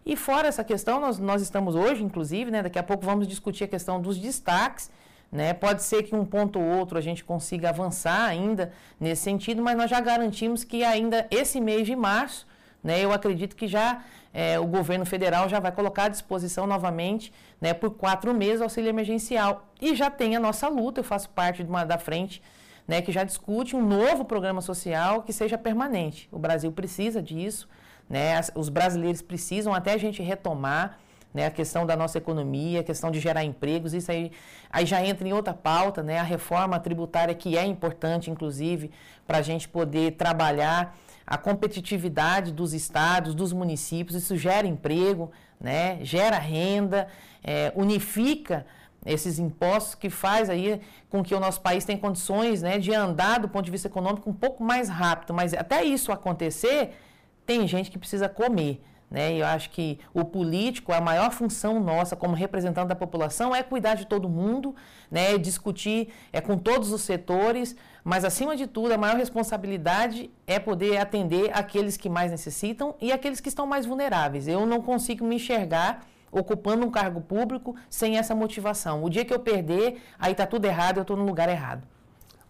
E 0.04 0.16
fora 0.16 0.46
essa 0.46 0.62
questão, 0.62 1.00
nós, 1.00 1.18
nós 1.18 1.40
estamos 1.40 1.74
hoje, 1.74 2.04
inclusive, 2.04 2.50
né, 2.50 2.62
daqui 2.62 2.78
a 2.78 2.82
pouco 2.82 3.06
vamos 3.06 3.26
discutir 3.26 3.64
a 3.64 3.68
questão 3.68 4.02
dos 4.02 4.18
destaques. 4.18 4.90
Né? 5.32 5.54
Pode 5.54 5.82
ser 5.82 6.02
que 6.02 6.14
um 6.14 6.26
ponto 6.26 6.58
ou 6.58 6.78
outro 6.78 6.98
a 6.98 7.00
gente 7.00 7.24
consiga 7.24 7.70
avançar 7.70 8.28
ainda 8.28 8.70
nesse 9.00 9.22
sentido, 9.22 9.62
mas 9.62 9.78
nós 9.78 9.88
já 9.88 9.98
garantimos 9.98 10.62
que 10.62 10.84
ainda 10.84 11.26
esse 11.30 11.58
mês 11.58 11.86
de 11.86 11.96
março, 11.96 12.46
né, 12.84 13.02
eu 13.02 13.12
acredito 13.12 13.56
que 13.56 13.66
já 13.66 14.02
é, 14.38 14.56
o 14.56 14.66
governo 14.68 15.04
federal 15.04 15.48
já 15.48 15.58
vai 15.58 15.72
colocar 15.72 16.04
à 16.04 16.08
disposição 16.08 16.64
novamente 16.64 17.32
né, 17.60 17.74
por 17.74 17.90
quatro 17.90 18.32
meses 18.32 18.60
o 18.60 18.62
auxílio 18.62 18.88
emergencial. 18.88 19.66
E 19.80 19.96
já 19.96 20.08
tem 20.12 20.36
a 20.36 20.38
nossa 20.38 20.68
luta, 20.68 21.00
eu 21.00 21.04
faço 21.04 21.28
parte 21.30 21.64
de 21.64 21.68
uma, 21.68 21.82
da 21.82 21.98
frente 21.98 22.40
né, 22.86 23.02
que 23.02 23.10
já 23.10 23.24
discute 23.24 23.74
um 23.74 23.84
novo 23.84 24.24
programa 24.24 24.60
social 24.60 25.24
que 25.24 25.32
seja 25.32 25.58
permanente. 25.58 26.28
O 26.30 26.38
Brasil 26.38 26.70
precisa 26.70 27.20
disso, 27.20 27.68
né, 28.08 28.40
os 28.54 28.68
brasileiros 28.68 29.20
precisam 29.20 29.74
até 29.74 29.94
a 29.94 29.98
gente 29.98 30.22
retomar 30.22 31.00
né, 31.34 31.46
a 31.46 31.50
questão 31.50 31.84
da 31.84 31.96
nossa 31.96 32.18
economia, 32.18 32.78
a 32.78 32.84
questão 32.84 33.10
de 33.10 33.18
gerar 33.18 33.42
empregos, 33.42 33.92
isso 33.92 34.12
aí, 34.12 34.30
aí 34.70 34.86
já 34.86 35.04
entra 35.04 35.26
em 35.26 35.32
outra 35.32 35.52
pauta, 35.52 36.00
né, 36.00 36.20
a 36.20 36.22
reforma 36.22 36.78
tributária 36.78 37.34
que 37.34 37.58
é 37.58 37.64
importante, 37.64 38.30
inclusive, 38.30 38.92
para 39.26 39.38
a 39.38 39.42
gente 39.42 39.68
poder 39.68 40.12
trabalhar 40.12 40.96
a 41.28 41.36
competitividade 41.36 42.50
dos 42.52 42.72
estados, 42.72 43.34
dos 43.34 43.52
municípios, 43.52 44.16
isso 44.16 44.34
gera 44.34 44.66
emprego, 44.66 45.30
né, 45.60 45.98
gera 46.02 46.38
renda, 46.38 47.06
é, 47.44 47.70
unifica 47.76 48.64
esses 49.04 49.38
impostos 49.38 49.94
que 49.94 50.08
faz 50.08 50.48
aí 50.48 50.80
com 51.10 51.22
que 51.22 51.34
o 51.34 51.40
nosso 51.40 51.60
país 51.60 51.84
tenha 51.84 51.98
condições 51.98 52.62
né, 52.62 52.78
de 52.78 52.94
andar 52.94 53.40
do 53.40 53.48
ponto 53.48 53.66
de 53.66 53.70
vista 53.70 53.88
econômico 53.88 54.28
um 54.28 54.32
pouco 54.32 54.64
mais 54.64 54.88
rápido. 54.88 55.34
Mas 55.34 55.52
até 55.52 55.84
isso 55.84 56.10
acontecer, 56.10 56.96
tem 57.44 57.68
gente 57.68 57.90
que 57.90 57.98
precisa 57.98 58.28
comer. 58.28 58.82
Né? 59.10 59.34
Eu 59.34 59.46
acho 59.46 59.70
que 59.70 59.98
o 60.12 60.24
político, 60.24 60.92
a 60.92 61.00
maior 61.00 61.30
função 61.30 61.80
nossa 61.80 62.16
como 62.16 62.34
representante 62.34 62.88
da 62.88 62.94
população 62.94 63.54
é 63.54 63.62
cuidar 63.62 63.94
de 63.94 64.06
todo 64.06 64.28
mundo, 64.28 64.74
né? 65.10 65.38
discutir 65.38 66.08
é, 66.32 66.40
com 66.40 66.58
todos 66.58 66.92
os 66.92 67.02
setores, 67.02 67.76
mas 68.08 68.24
acima 68.24 68.56
de 68.56 68.66
tudo, 68.66 68.92
a 68.92 68.96
maior 68.96 69.18
responsabilidade 69.18 70.30
é 70.46 70.58
poder 70.58 70.96
atender 70.96 71.50
aqueles 71.52 71.94
que 71.94 72.08
mais 72.08 72.30
necessitam 72.30 72.94
e 73.02 73.12
aqueles 73.12 73.38
que 73.38 73.50
estão 73.50 73.66
mais 73.66 73.84
vulneráveis. 73.84 74.48
Eu 74.48 74.64
não 74.64 74.80
consigo 74.80 75.26
me 75.26 75.36
enxergar 75.36 76.06
ocupando 76.32 76.86
um 76.86 76.90
cargo 76.90 77.20
público 77.20 77.76
sem 77.90 78.16
essa 78.16 78.34
motivação. 78.34 79.04
O 79.04 79.10
dia 79.10 79.26
que 79.26 79.34
eu 79.34 79.38
perder, 79.38 80.00
aí 80.18 80.32
está 80.32 80.46
tudo 80.46 80.64
errado, 80.64 80.96
eu 80.96 81.02
estou 81.02 81.18
no 81.18 81.26
lugar 81.26 81.50
errado. 81.50 81.86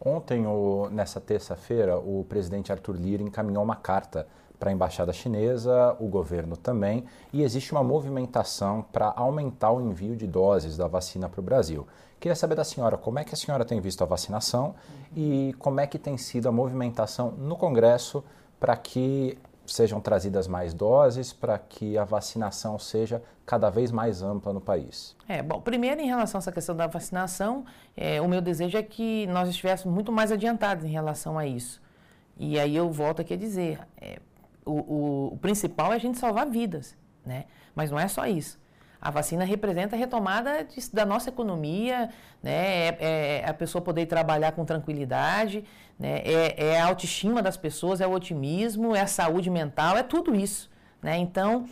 Ontem, 0.00 0.44
nessa 0.92 1.20
terça-feira, 1.20 1.98
o 1.98 2.24
presidente 2.28 2.70
Arthur 2.70 2.94
Lira 2.94 3.24
encaminhou 3.24 3.64
uma 3.64 3.74
carta 3.74 4.28
para 4.60 4.70
a 4.70 4.72
embaixada 4.72 5.12
chinesa, 5.12 5.96
o 5.98 6.06
governo 6.06 6.56
também, 6.56 7.04
e 7.32 7.42
existe 7.42 7.72
uma 7.72 7.82
movimentação 7.82 8.84
para 8.92 9.12
aumentar 9.16 9.72
o 9.72 9.80
envio 9.80 10.14
de 10.14 10.26
doses 10.28 10.76
da 10.76 10.86
vacina 10.86 11.28
para 11.28 11.40
o 11.40 11.42
Brasil. 11.42 11.84
Queria 12.20 12.34
saber 12.34 12.56
da 12.56 12.64
senhora 12.64 12.96
como 12.96 13.18
é 13.18 13.24
que 13.24 13.32
a 13.32 13.36
senhora 13.36 13.64
tem 13.64 13.80
visto 13.80 14.02
a 14.02 14.06
vacinação 14.06 14.74
e 15.16 15.54
como 15.58 15.80
é 15.80 15.86
que 15.86 15.98
tem 15.98 16.16
sido 16.16 16.48
a 16.48 16.52
movimentação 16.52 17.30
no 17.32 17.56
Congresso 17.56 18.24
para 18.58 18.76
que 18.76 19.38
sejam 19.66 20.00
trazidas 20.00 20.48
mais 20.48 20.74
doses 20.74 21.32
para 21.32 21.58
que 21.58 21.96
a 21.96 22.04
vacinação 22.04 22.78
seja 22.78 23.22
cada 23.46 23.70
vez 23.70 23.92
mais 23.92 24.22
ampla 24.22 24.52
no 24.52 24.60
país? 24.60 25.14
É, 25.28 25.42
bom, 25.42 25.60
primeiro 25.60 26.00
em 26.00 26.06
relação 26.06 26.38
a 26.38 26.40
essa 26.40 26.50
questão 26.50 26.74
da 26.74 26.86
vacinação, 26.86 27.64
é, 27.96 28.20
o 28.20 28.28
meu 28.28 28.40
desejo 28.40 28.76
é 28.76 28.82
que 28.82 29.26
nós 29.28 29.48
estivéssemos 29.48 29.94
muito 29.94 30.10
mais 30.10 30.32
adiantados 30.32 30.84
em 30.84 30.88
relação 30.88 31.38
a 31.38 31.46
isso. 31.46 31.80
E 32.36 32.58
aí 32.58 32.74
eu 32.74 32.90
volto 32.90 33.20
aqui 33.20 33.34
a 33.34 33.36
dizer, 33.36 33.80
é, 34.00 34.18
o, 34.64 34.72
o, 34.72 35.34
o 35.34 35.38
principal 35.38 35.92
é 35.92 35.96
a 35.96 35.98
gente 35.98 36.18
salvar 36.18 36.48
vidas, 36.48 36.96
né? 37.24 37.44
Mas 37.74 37.90
não 37.90 37.98
é 37.98 38.08
só 38.08 38.26
isso. 38.26 38.58
A 39.00 39.10
vacina 39.10 39.44
representa 39.44 39.94
a 39.94 39.98
retomada 39.98 40.64
de, 40.64 40.90
da 40.92 41.06
nossa 41.06 41.28
economia, 41.28 42.10
né? 42.42 42.88
É, 42.88 42.96
é, 42.98 43.48
a 43.48 43.54
pessoa 43.54 43.80
poder 43.80 44.06
trabalhar 44.06 44.52
com 44.52 44.64
tranquilidade, 44.64 45.64
né? 45.98 46.18
é, 46.24 46.72
é, 46.72 46.80
a 46.80 46.86
autoestima 46.86 47.40
das 47.40 47.56
pessoas, 47.56 48.00
é 48.00 48.06
o 48.06 48.12
otimismo, 48.12 48.94
é 48.94 49.00
a 49.00 49.06
saúde 49.06 49.50
mental, 49.50 49.96
é 49.96 50.02
tudo 50.02 50.34
isso. 50.34 50.68
Né? 51.02 51.16
Então, 51.18 51.66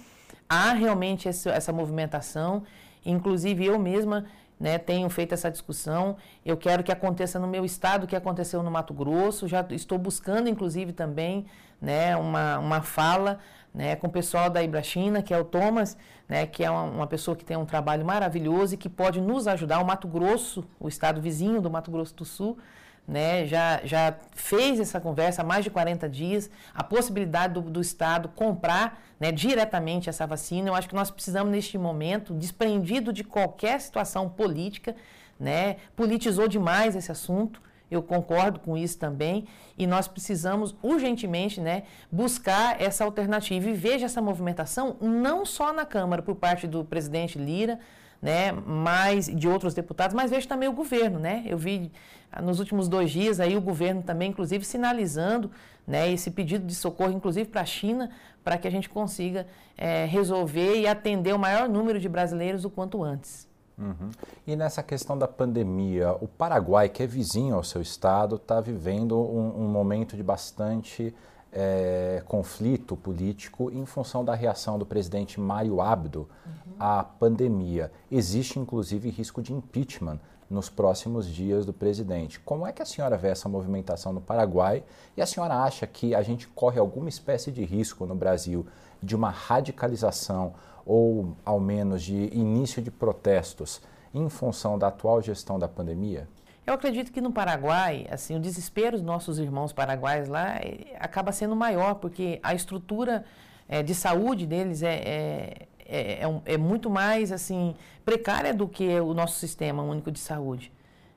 há 0.49 0.73
realmente 0.73 1.29
esse, 1.29 1.49
essa 1.49 1.73
movimentação. 1.73 2.62
Inclusive, 3.05 3.67
eu 3.67 3.79
mesma 3.79 4.25
né, 4.59 4.79
tenho 4.79 5.09
feito 5.09 5.35
essa 5.35 5.51
discussão. 5.51 6.17
Eu 6.45 6.57
quero 6.57 6.83
que 6.83 6.93
aconteça 6.93 7.39
no 7.39 7.47
meu 7.47 7.65
estado, 7.65 8.05
o 8.05 8.07
que 8.07 8.17
aconteceu 8.17 8.62
no 8.62 8.71
Mato 8.71 8.95
Grosso. 8.95 9.47
Já 9.47 9.67
estou 9.71 9.99
buscando, 9.99 10.49
inclusive, 10.49 10.93
também 10.93 11.47
né, 11.81 12.17
uma, 12.17 12.59
uma 12.59 12.83
fala 12.83 13.39
né, 13.75 13.95
com 13.97 14.07
o 14.07 14.11
pessoal 14.11 14.49
da 14.49 14.62
Ibrachina, 14.62 15.23
que 15.23 15.35
é 15.35 15.39
o 15.39 15.45
Thomas, 15.45 15.97
né, 16.29 16.47
que 16.47 16.65
é 16.65 16.71
uma, 16.71 16.83
uma, 16.83 17.07
pessoa 17.07 17.37
que 17.37 17.45
tem 17.45 17.57
um 17.57 17.65
trabalho 17.65 18.05
maravilhoso 18.05 18.75
e 18.75 18.77
que 18.77 18.89
pode 18.89 19.21
nos 19.21 19.47
ajudar. 19.47 19.81
O 19.81 19.87
Mato 19.87 20.09
Grosso, 20.09 20.65
o 20.81 20.89
estado 20.89 21.21
vizinho 21.21 21.61
do 21.61 21.71
Mato 21.71 21.91
Grosso 21.91 22.15
do 22.15 22.25
Sul, 22.25 22.59
né, 23.07 23.47
já, 23.47 23.81
já 23.85 24.15
fez 24.33 24.81
essa 24.81 25.01
conversa 25.01 25.43
há 25.43 25.45
mais 25.45 25.65
de 25.65 25.71
40 25.71 26.09
dias, 26.09 26.51
a 26.75 26.83
possibilidade 26.83 27.55
do, 27.55 27.61
do 27.61 27.81
Estado 27.81 28.29
comprar 28.29 29.01
né, 29.21 29.31
diretamente 29.31 30.09
essa 30.09 30.27
vacina. 30.27 30.69
Eu 30.69 30.75
acho 30.75 30.89
que 30.89 30.95
nós 30.95 31.11
precisamos, 31.11 31.53
neste 31.53 31.79
momento, 31.79 32.35
desprendido 32.35 33.12
de 33.12 33.23
qualquer 33.23 33.81
situação 33.81 34.29
política, 34.29 34.97
né, 35.39 35.77
politizou 35.95 36.49
demais 36.49 36.97
esse 36.97 37.12
assunto, 37.12 37.62
eu 37.90 38.03
concordo 38.03 38.59
com 38.59 38.77
isso 38.77 38.99
também, 38.99 39.46
e 39.79 39.87
nós 39.87 40.09
precisamos 40.09 40.75
urgentemente 40.83 41.61
né, 41.61 41.85
buscar 42.11 42.81
essa 42.81 43.05
alternativa. 43.05 43.68
E 43.68 43.72
veja 43.72 44.07
essa 44.07 44.20
movimentação 44.20 44.96
não 45.01 45.44
só 45.44 45.72
na 45.72 45.85
Câmara 45.85 46.22
por 46.22 46.35
parte 46.35 46.66
do 46.66 46.85
presidente 46.85 47.38
Lira, 47.38 47.79
né, 48.20 48.51
mas 48.53 49.27
de 49.27 49.46
outros 49.46 49.75
deputados, 49.75 50.14
mas 50.14 50.31
vejo 50.31 50.49
também 50.49 50.68
o 50.68 50.72
governo, 50.72 51.18
né? 51.18 51.44
Eu 51.46 51.59
vi 51.59 51.92
ah, 52.33 52.42
nos 52.42 52.59
últimos 52.59 52.88
dois 52.88 53.11
dias 53.11 53.38
aí 53.40 53.57
o 53.57 53.61
governo 53.61 54.03
também, 54.03 54.31
inclusive, 54.31 54.64
sinalizando 54.64 55.51
né, 55.87 56.11
esse 56.11 56.31
pedido 56.31 56.66
de 56.66 56.75
socorro, 56.75 57.12
inclusive 57.12 57.49
para 57.49 57.61
a 57.61 57.66
China, 57.66 58.11
para 58.42 58.59
que 58.59 58.66
a 58.66 58.70
gente 58.70 58.88
consiga 58.88 59.46
é, 59.77 60.07
resolver 60.07 60.81
e 60.81 60.88
atender 60.88 61.35
o 61.35 61.38
maior 61.38 61.68
número 61.68 62.01
de 62.01 62.09
brasileiros 62.09 62.64
o 62.64 62.70
quanto 62.70 63.03
antes. 63.03 63.46
Uhum. 63.79 64.11
E 64.47 64.57
nessa 64.57 64.83
questão 64.83 65.19
da 65.19 65.29
pandemia, 65.29 66.17
o 66.21 66.27
Paraguai, 66.27 66.89
que 66.89 67.03
é 67.03 67.07
vizinho 67.07 67.55
ao 67.55 67.62
seu 67.62 67.83
estado, 67.83 68.37
está 68.37 68.61
vivendo 68.61 69.19
um, 69.19 69.65
um, 69.65 69.69
momento 69.69 70.17
de 70.17 70.23
bastante 70.23 71.15
é, 71.53 72.23
conflito 72.27 72.97
político 72.97 73.71
em 73.71 73.85
função 73.85 74.25
da 74.25 74.35
reação 74.35 74.79
do 74.79 74.87
presidente 74.87 75.39
Mário 75.39 75.81
Abdo 75.81 76.29
uhum. 76.47 76.73
à 76.79 77.05
pandemia. 77.05 77.93
Existe, 78.11 78.59
inclusive, 78.59 79.11
risco 79.11 79.43
de 79.43 79.53
impeachment 79.53 80.19
nos 80.49 80.71
próximos 80.71 81.27
dias 81.27 81.67
do 81.67 81.73
presidente. 81.73 82.41
Como 82.41 82.67
é 82.67 82.73
que 82.73 82.81
a 82.81 82.87
senhora 82.87 83.17
vê 83.17 83.29
essa 83.29 83.49
movimentação 83.49 84.12
no 84.12 84.21
Paraguai? 84.21 84.85
E 85.17 85.23
a 85.23 85.27
senhora 85.27 85.55
acha 85.62 85.87
que 85.87 86.15
a 86.15 86.23
gente 86.23 86.47
corre 86.49 86.79
alguma 86.79 87.09
espécie 87.09 87.51
de 87.51 87.65
risco 87.65 88.07
no 88.07 88.15
Brasil 88.15 88.65
de 89.03 89.15
uma 89.15 89.31
radicalização 89.31 90.55
ou 90.87 91.37
ao 91.44 91.59
menos 91.59 92.03
de 92.03 92.14
início 92.33 92.81
de 92.81 92.90
protestos 92.90 93.83
em 94.14 94.29
função 94.31 94.79
da 94.79 94.87
atual 94.87 95.20
gestão 95.20 95.59
da 95.59 95.68
pandemia? 95.68 96.29
Eu 96.66 96.75
acredito 96.75 97.12
que 97.12 97.20
no 97.20 97.33
Paraguai, 97.33 98.07
assim, 98.11 98.35
o 98.37 98.40
desespero 98.40 98.96
dos 98.96 99.05
nossos 99.05 99.38
irmãos 99.38 99.72
paraguaios 99.72 100.29
lá 100.29 100.57
eh, 100.57 100.96
acaba 100.99 101.31
sendo 101.31 101.55
maior, 101.55 101.96
porque 101.96 102.40
a 102.42 102.55
estrutura 102.55 103.25
é, 103.68 103.83
de 103.83 103.94
saúde 103.94 104.46
deles 104.46 104.83
é, 104.83 104.94
é, 104.94 105.68
é, 105.85 106.25
é, 106.25 106.42
é, 106.44 106.57
muito 106.57 106.88
mais 106.90 107.31
assim 107.31 107.75
precária 108.05 108.55
do 108.55 108.66
que 108.66 108.99
o 109.01 109.14
nosso 109.14 109.38
sistema 109.38 109.83
único 109.83 110.11
de 110.11 110.18
saúde. 110.18 110.72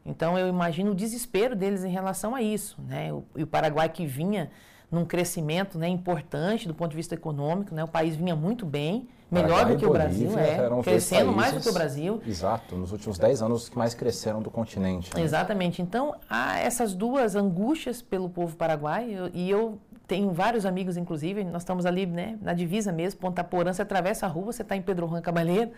Então 0.06 0.38
eu 0.38 0.48
imagino 0.48 0.92
o 0.92 0.96
desespero 0.96 1.56
deles 1.56 1.84
em 1.84 1.92
relação 1.92 2.36
a 2.36 2.42
isso, 2.42 2.80
né? 2.88 3.14
O, 3.14 3.24
o 3.36 3.48
Paraguai 3.48 3.90
que 3.90 4.06
vinha 4.06 4.50
num 4.92 5.06
crescimento 5.06 5.78
né, 5.78 5.88
importante 5.88 6.68
do 6.68 6.74
ponto 6.74 6.92
de 6.92 6.98
vista 6.98 7.14
econômico, 7.14 7.76
né? 7.76 7.84
O 7.84 7.88
país 7.88 8.16
vinha 8.16 8.36
muito 8.36 8.66
bem, 8.66 9.08
melhor 9.30 9.66
do 9.66 9.78
que 9.78 9.86
o 9.86 9.92
Brasil, 9.92 10.32
é, 10.38 10.82
crescendo 10.82 11.32
mais 11.32 11.54
do 11.54 11.62
que 11.62 11.70
o 11.70 11.74
Brasil. 11.74 12.22
Exato, 12.26 12.76
nos 12.76 12.92
últimos 12.92 13.18
10 13.18 13.42
anos 13.42 13.70
que 13.70 13.78
mais 13.78 13.94
cresceram 13.94 14.42
do 14.42 14.50
continente. 14.50 15.14
Né? 15.16 15.22
Exatamente. 15.22 15.82
Então, 15.82 16.16
há 16.30 16.60
essas 16.60 16.94
duas 16.94 17.36
angústias 17.36 18.02
pelo 18.02 18.30
povo 18.30 18.56
paraguaio 18.56 19.30
e 19.34 19.50
eu 19.50 19.80
tenho 20.08 20.32
vários 20.32 20.66
amigos, 20.66 20.98
inclusive, 20.98 21.44
nós 21.44 21.62
estamos 21.62 21.86
ali 21.86 22.08
né, 22.08 22.38
na 22.42 22.54
divisa 22.54 22.92
mesmo, 22.92 23.20
Ponta 23.20 23.44
Porã, 23.44 23.72
você 23.72 23.84
atravessa 23.84 24.26
a 24.26 24.30
rua, 24.30 24.52
você 24.52 24.64
está 24.64 24.76
em 24.76 24.82
Pedro 24.82 25.08
Juan 25.08 25.22
Cabaleiro, 25.22 25.72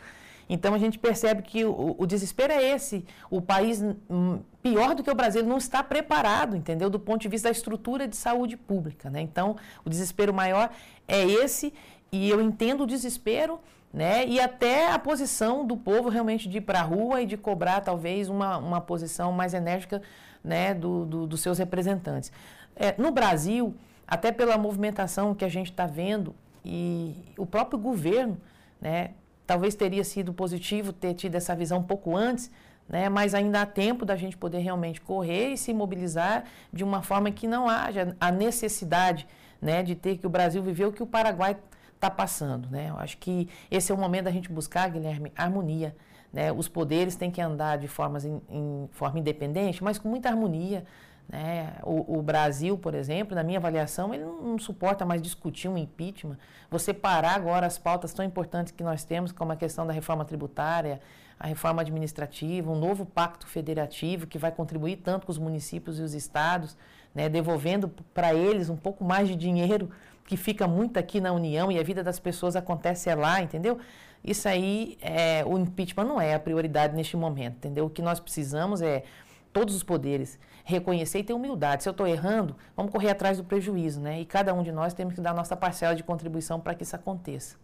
então 0.50 0.74
a 0.74 0.78
gente 0.78 1.00
percebe 1.00 1.42
que 1.42 1.64
o, 1.64 1.96
o, 1.98 2.06
desespero 2.06 2.52
é 2.52 2.62
esse. 2.62 3.06
O 3.30 3.42
país, 3.42 3.82
hum, 4.10 4.40
pior 4.62 4.94
do 4.94 5.02
que 5.02 5.10
o 5.10 5.16
Brasil, 5.16 5.44
não 5.44 5.58
está 5.58 5.82
preparado, 5.82 6.58
entendeu? 6.58 6.90
Do 6.90 7.00
ponto 7.00 7.22
de 7.22 7.30
vista 7.30 7.48
da 7.48 7.54
estrutura 7.54 8.06
de 8.06 8.18
saúde 8.18 8.58
pública. 8.58 9.10
Né? 9.10 9.22
Então, 9.22 9.56
o 9.86 9.90
desespero 9.90 10.34
maior 10.34 10.70
é 11.08 11.26
esse 11.26 11.74
e 12.14 12.30
eu 12.30 12.42
entendo 12.42 12.84
o 12.84 12.88
desespero, 12.88 13.58
né? 13.94 14.28
E 14.28 14.38
até 14.38 14.92
a 14.92 15.00
posição 15.00 15.66
do 15.66 15.78
povo 15.78 16.10
realmente 16.10 16.50
de 16.50 16.58
ir 16.58 16.62
para 16.62 16.80
a 16.80 16.84
rua 16.84 17.22
e 17.22 17.26
de 17.26 17.38
cobrar 17.38 17.80
talvez 17.80 18.28
uma, 18.28 18.58
uma 18.58 18.82
posição 18.82 19.32
mais 19.32 19.54
enérgica 19.54 20.02
né, 20.44 20.74
do, 20.74 21.06
do 21.06 21.26
dos 21.26 21.40
seus 21.40 21.58
representantes. 21.58 22.30
É, 22.76 22.94
no 22.98 23.12
Brasil, 23.12 23.74
até 24.06 24.30
pela 24.30 24.58
movimentação 24.58 25.34
que 25.34 25.46
a 25.46 25.50
gente 25.50 25.72
está 25.72 25.86
vendo, 25.86 26.36
e 26.66 27.16
o 27.38 27.46
próprio 27.46 27.80
governo, 27.80 28.38
né, 28.82 29.12
talvez 29.48 29.74
teria 29.74 30.04
sido 30.04 30.34
positivo 30.34 30.92
ter 30.92 31.14
tido 31.14 31.36
essa 31.36 31.56
visão 31.56 31.80
um 31.80 31.84
pouco 31.84 32.16
antes, 32.16 32.52
né, 32.90 33.08
mas 33.08 33.34
ainda 33.34 33.62
há 33.62 33.66
tempo 33.66 34.04
da 34.06 34.18
gente 34.18 34.36
poder 34.36 34.60
realmente 34.60 35.00
correr 35.00 35.54
e 35.54 35.58
se 35.58 35.74
mobilizar 35.74 36.44
de 36.74 36.84
uma 36.84 37.02
forma 37.02 37.32
que 37.32 37.48
não 37.48 37.70
haja 37.70 38.18
a 38.20 38.32
necessidade 38.32 39.26
né, 39.62 39.82
de 39.82 39.96
ter 39.96 40.18
que 40.18 40.28
o 40.28 40.30
Brasil 40.30 40.62
viveu 40.62 40.90
o 40.90 40.92
que 40.92 41.04
o 41.04 41.08
Paraguai 41.08 41.56
está 42.02 42.10
passando. 42.10 42.68
Né? 42.70 42.90
Eu 42.90 42.98
acho 42.98 43.18
que 43.20 43.48
esse 43.70 43.92
é 43.92 43.96
o 43.96 43.98
momento 43.98 44.26
da 44.26 44.32
gente 44.32 44.52
buscar, 44.52 44.90
Guilherme, 44.90 45.32
harmonia. 45.36 45.96
Né? 46.34 46.52
Os 46.52 46.68
poderes 46.68 47.16
têm 47.16 47.30
que 47.30 47.40
andar 47.40 47.78
de 47.78 47.88
formas 47.88 48.26
em, 48.26 48.42
em 48.50 48.90
forma 48.92 49.20
independente, 49.20 49.84
mas 49.84 50.00
com 50.00 50.10
muita 50.10 50.30
harmonia. 50.30 50.84
Né? 51.30 51.76
O, 51.84 52.18
o, 52.18 52.22
Brasil, 52.22 52.78
por 52.78 52.96
exemplo, 52.96 53.36
na 53.36 53.44
minha 53.44 53.60
avaliação, 53.60 54.14
ele 54.14 54.24
não, 54.26 54.42
não, 54.42 54.60
suporta 54.60 55.06
mais 55.06 55.22
discutir 55.22 55.68
um 55.70 55.78
impeachment. 55.78 56.38
Você 56.70 56.94
parar 56.94 57.36
agora 57.36 57.68
as 57.68 57.78
pautas 57.78 58.12
tão 58.12 58.26
importantes 58.26 58.72
que 58.72 58.84
nós 58.84 59.04
temos, 59.04 59.32
como 59.32 59.52
a 59.52 59.56
questão 59.56 59.86
da 59.86 59.94
reforma 59.94 60.26
tributária, 60.26 61.00
a 61.40 61.48
reforma 61.48 61.82
administrativa, 61.82 62.72
um 62.72 62.80
novo 62.80 63.06
pacto 63.06 63.48
federativo 63.48 64.28
que 64.28 64.38
vai 64.38 64.52
contribuir 64.52 64.98
tanto 64.98 65.26
com 65.26 65.32
os 65.32 65.38
municípios 65.38 66.00
e 66.00 66.02
os 66.02 66.14
estados, 66.14 66.78
né? 67.14 67.30
devolvendo 67.30 67.90
para 68.14 68.34
eles 68.34 68.70
um 68.70 68.78
pouco 68.78 69.04
mais 69.04 69.28
de 69.28 69.36
dinheiro 69.36 69.90
que 70.26 70.38
fica 70.38 70.68
muito 70.68 70.98
aqui 70.98 71.20
na 71.20 71.32
União 71.32 71.72
e 71.72 71.80
a 71.80 71.84
vida 71.84 72.04
das 72.04 72.20
pessoas 72.20 72.56
acontece 72.56 73.14
lá, 73.14 73.42
entendeu? 73.42 73.78
Isso 74.24 74.48
aí, 74.48 74.98
é, 75.02 75.44
o 75.46 75.58
impeachment 75.58 76.06
não 76.06 76.22
é 76.22 76.36
a 76.36 76.40
prioridade 76.40 76.96
neste 76.96 77.18
momento, 77.18 77.56
entendeu? 77.58 77.86
O 77.86 77.90
que 77.90 78.02
nós 78.02 78.20
precisamos 78.20 78.82
é 78.82 79.04
todos 79.52 79.76
os 79.76 79.84
poderes 79.84 80.40
reconhecer 80.64 81.20
e 81.20 81.24
ter 81.24 81.34
humildade. 81.34 81.84
Se 81.84 81.90
eu 81.90 81.92
estou 81.92 82.08
errando, 82.08 82.56
vamos 82.76 82.92
correr 82.92 83.10
atrás 83.10 83.38
do 83.38 83.44
prejuízo, 83.44 84.00
né? 84.00 84.22
E 84.22 84.26
cada 84.26 84.54
um 84.54 84.64
de 84.64 84.72
nós 84.72 84.94
temos 84.94 85.16
que 85.16 85.22
dar 85.22 85.34
nossa 85.34 85.56
parcela 85.56 85.96
de 85.96 86.04
contribuição 86.04 86.60
para 86.60 86.76
que 86.76 86.84
isso 86.84 86.96
aconteça. 86.96 87.56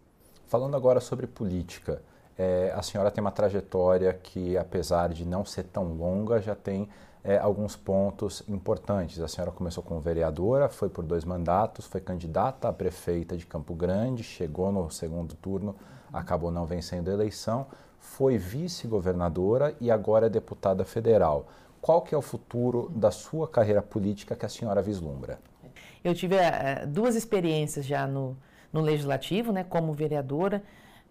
Falando 0.48 0.76
agora 0.76 1.00
sobre 1.00 1.28
política, 1.28 2.02
é, 2.38 2.72
a 2.76 2.82
senhora 2.82 3.12
tem 3.12 3.22
uma 3.22 3.32
trajetória 3.32 4.14
que, 4.14 4.58
apesar 4.58 5.10
de 5.10 5.26
não 5.26 5.46
ser 5.46 5.64
tão 5.64 5.94
longa, 5.94 6.42
já 6.42 6.56
tem 6.56 6.90
é, 7.28 7.38
alguns 7.38 7.76
pontos 7.76 8.42
importantes. 8.48 9.20
A 9.20 9.28
senhora 9.28 9.52
começou 9.52 9.84
como 9.84 10.00
vereadora, 10.00 10.70
foi 10.70 10.88
por 10.88 11.04
dois 11.04 11.26
mandatos, 11.26 11.86
foi 11.86 12.00
candidata 12.00 12.70
a 12.70 12.74
prefeita 12.74 13.36
de 13.36 13.46
Campo 13.46 13.76
Grande, 13.76 14.24
chegou 14.24 14.72
no 14.72 14.90
segundo 14.90 15.36
turno, 15.36 15.76
acabou 16.12 16.50
não 16.50 16.66
vencendo 16.66 17.10
a 17.10 17.14
eleição, 17.14 17.68
foi 18.00 18.38
vice-governadora 18.38 19.76
e 19.82 19.92
agora 19.92 20.28
é 20.28 20.30
deputada 20.30 20.86
federal. 20.86 21.48
Qual 21.82 22.02
que 22.02 22.16
é 22.16 22.18
o 22.18 22.22
futuro 22.22 22.90
da 22.96 23.12
sua 23.12 23.46
carreira 23.46 23.82
política 23.82 24.34
que 24.34 24.46
a 24.46 24.50
senhora 24.50 24.82
vislumbra? 24.82 25.38
Eu 26.02 26.16
tive 26.16 26.36
uh, 26.36 26.88
duas 26.88 27.14
experiências 27.14 27.86
já 27.86 28.08
no, 28.08 28.38
no 28.72 28.80
legislativo, 28.80 29.52
né, 29.52 29.66
como 29.66 29.92
vereadora, 29.92 30.64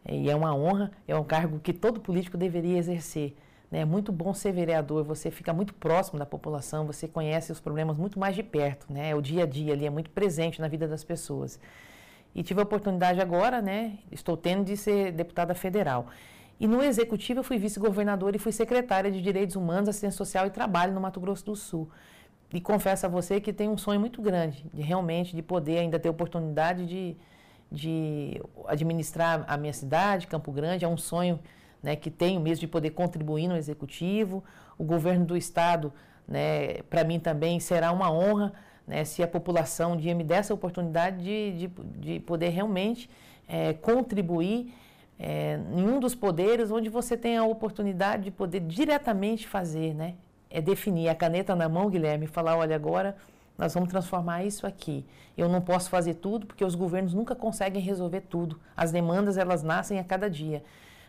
e 0.08 0.30
é 0.30 0.34
uma 0.34 0.54
honra, 0.54 0.92
é 1.06 1.14
um 1.14 1.24
cargo 1.24 1.58
que 1.58 1.74
todo 1.74 2.00
político 2.00 2.38
deveria 2.38 2.78
exercer. 2.78 3.36
Né? 3.76 3.82
É 3.82 3.84
muito 3.84 4.10
bom 4.10 4.32
ser 4.32 4.52
vereador, 4.52 5.04
você 5.04 5.30
fica 5.30 5.52
muito 5.52 5.74
próximo 5.74 6.18
da 6.18 6.24
população, 6.24 6.86
você 6.86 7.06
conhece 7.06 7.52
os 7.52 7.60
problemas 7.60 7.96
muito 7.96 8.18
mais 8.18 8.34
de 8.34 8.42
perto, 8.42 8.90
né? 8.90 9.14
O 9.14 9.20
dia 9.20 9.44
a 9.44 9.46
dia 9.46 9.74
ali 9.74 9.84
é 9.84 9.90
muito 9.90 10.10
presente 10.10 10.60
na 10.60 10.68
vida 10.68 10.88
das 10.88 11.04
pessoas. 11.04 11.60
e 12.34 12.42
tive 12.42 12.60
a 12.60 12.64
oportunidade 12.64 13.18
agora, 13.18 13.62
né, 13.62 13.98
estou 14.12 14.36
tendo 14.36 14.62
de 14.62 14.76
ser 14.76 15.10
deputada 15.10 15.54
federal. 15.54 16.08
E 16.60 16.66
no 16.66 16.82
executivo 16.82 17.40
eu 17.40 17.44
fui 17.44 17.56
vice-governadora 17.58 18.36
e 18.36 18.38
fui 18.38 18.52
secretária 18.52 19.10
de 19.10 19.22
Direitos 19.22 19.56
Humanos, 19.56 19.88
Assistência 19.88 20.18
Social 20.18 20.46
e 20.46 20.50
Trabalho 20.50 20.92
no 20.92 21.00
Mato 21.00 21.18
Grosso 21.18 21.46
do 21.46 21.56
Sul. 21.56 21.88
E 22.52 22.60
confesso 22.60 23.06
a 23.06 23.08
você 23.08 23.40
que 23.40 23.52
tenho 23.54 23.72
um 23.72 23.78
sonho 23.78 24.00
muito 24.00 24.20
grande, 24.20 24.66
de 24.72 24.82
realmente 24.82 25.34
de 25.34 25.42
poder 25.42 25.78
ainda 25.78 25.98
ter 25.98 26.10
oportunidade 26.10 26.86
de, 26.86 27.16
de 27.72 28.40
administrar 28.66 29.44
a 29.48 29.56
minha 29.56 29.72
cidade, 29.72 30.26
Campo 30.26 30.52
Grande. 30.52 30.84
É 30.84 30.88
um 30.88 30.98
sonho 30.98 31.40
né, 31.82 31.96
que 31.96 32.10
tenho 32.10 32.40
mesmo 32.40 32.60
de 32.60 32.66
poder 32.68 32.90
contribuir 32.90 33.48
no 33.48 33.56
executivo. 33.56 34.42
O 34.78 34.84
governo 34.84 35.24
do 35.24 35.36
estado, 35.36 35.92
né, 36.26 36.82
para 36.90 37.04
mim 37.04 37.18
também 37.18 37.60
será 37.60 37.92
uma 37.92 38.10
honra 38.10 38.52
né, 38.86 39.04
se 39.04 39.22
a 39.22 39.28
população 39.28 39.96
dia 39.96 40.14
me 40.14 40.22
der 40.22 40.38
essa 40.38 40.54
oportunidade 40.54 41.22
de, 41.22 41.68
de, 41.68 41.70
de 41.98 42.20
poder 42.20 42.50
realmente 42.50 43.10
é, 43.48 43.72
contribuir 43.72 44.72
é, 45.18 45.58
em 45.74 45.86
um 45.86 45.98
dos 45.98 46.14
poderes 46.14 46.70
onde 46.70 46.88
você 46.88 47.16
tem 47.16 47.36
a 47.36 47.44
oportunidade 47.44 48.24
de 48.24 48.30
poder 48.30 48.60
diretamente 48.60 49.46
fazer, 49.46 49.94
né? 49.94 50.14
É 50.50 50.60
definir 50.60 51.08
a 51.08 51.14
caneta 51.14 51.56
na 51.56 51.68
mão, 51.68 51.90
Guilherme, 51.90 52.26
e 52.26 52.28
falar, 52.28 52.56
olha, 52.56 52.76
agora 52.76 53.16
nós 53.58 53.72
vamos 53.74 53.88
transformar 53.88 54.44
isso 54.44 54.66
aqui. 54.66 55.04
Eu 55.36 55.48
não 55.48 55.60
posso 55.60 55.90
fazer 55.90 56.14
tudo 56.14 56.46
porque 56.46 56.64
os 56.64 56.74
governos 56.74 57.14
nunca 57.14 57.34
conseguem 57.34 57.80
resolver 57.80 58.22
tudo. 58.22 58.60
As 58.76 58.92
demandas 58.92 59.36
elas 59.38 59.62
nascem 59.62 59.98
a 59.98 60.04
cada 60.04 60.28
dia. 60.28 60.62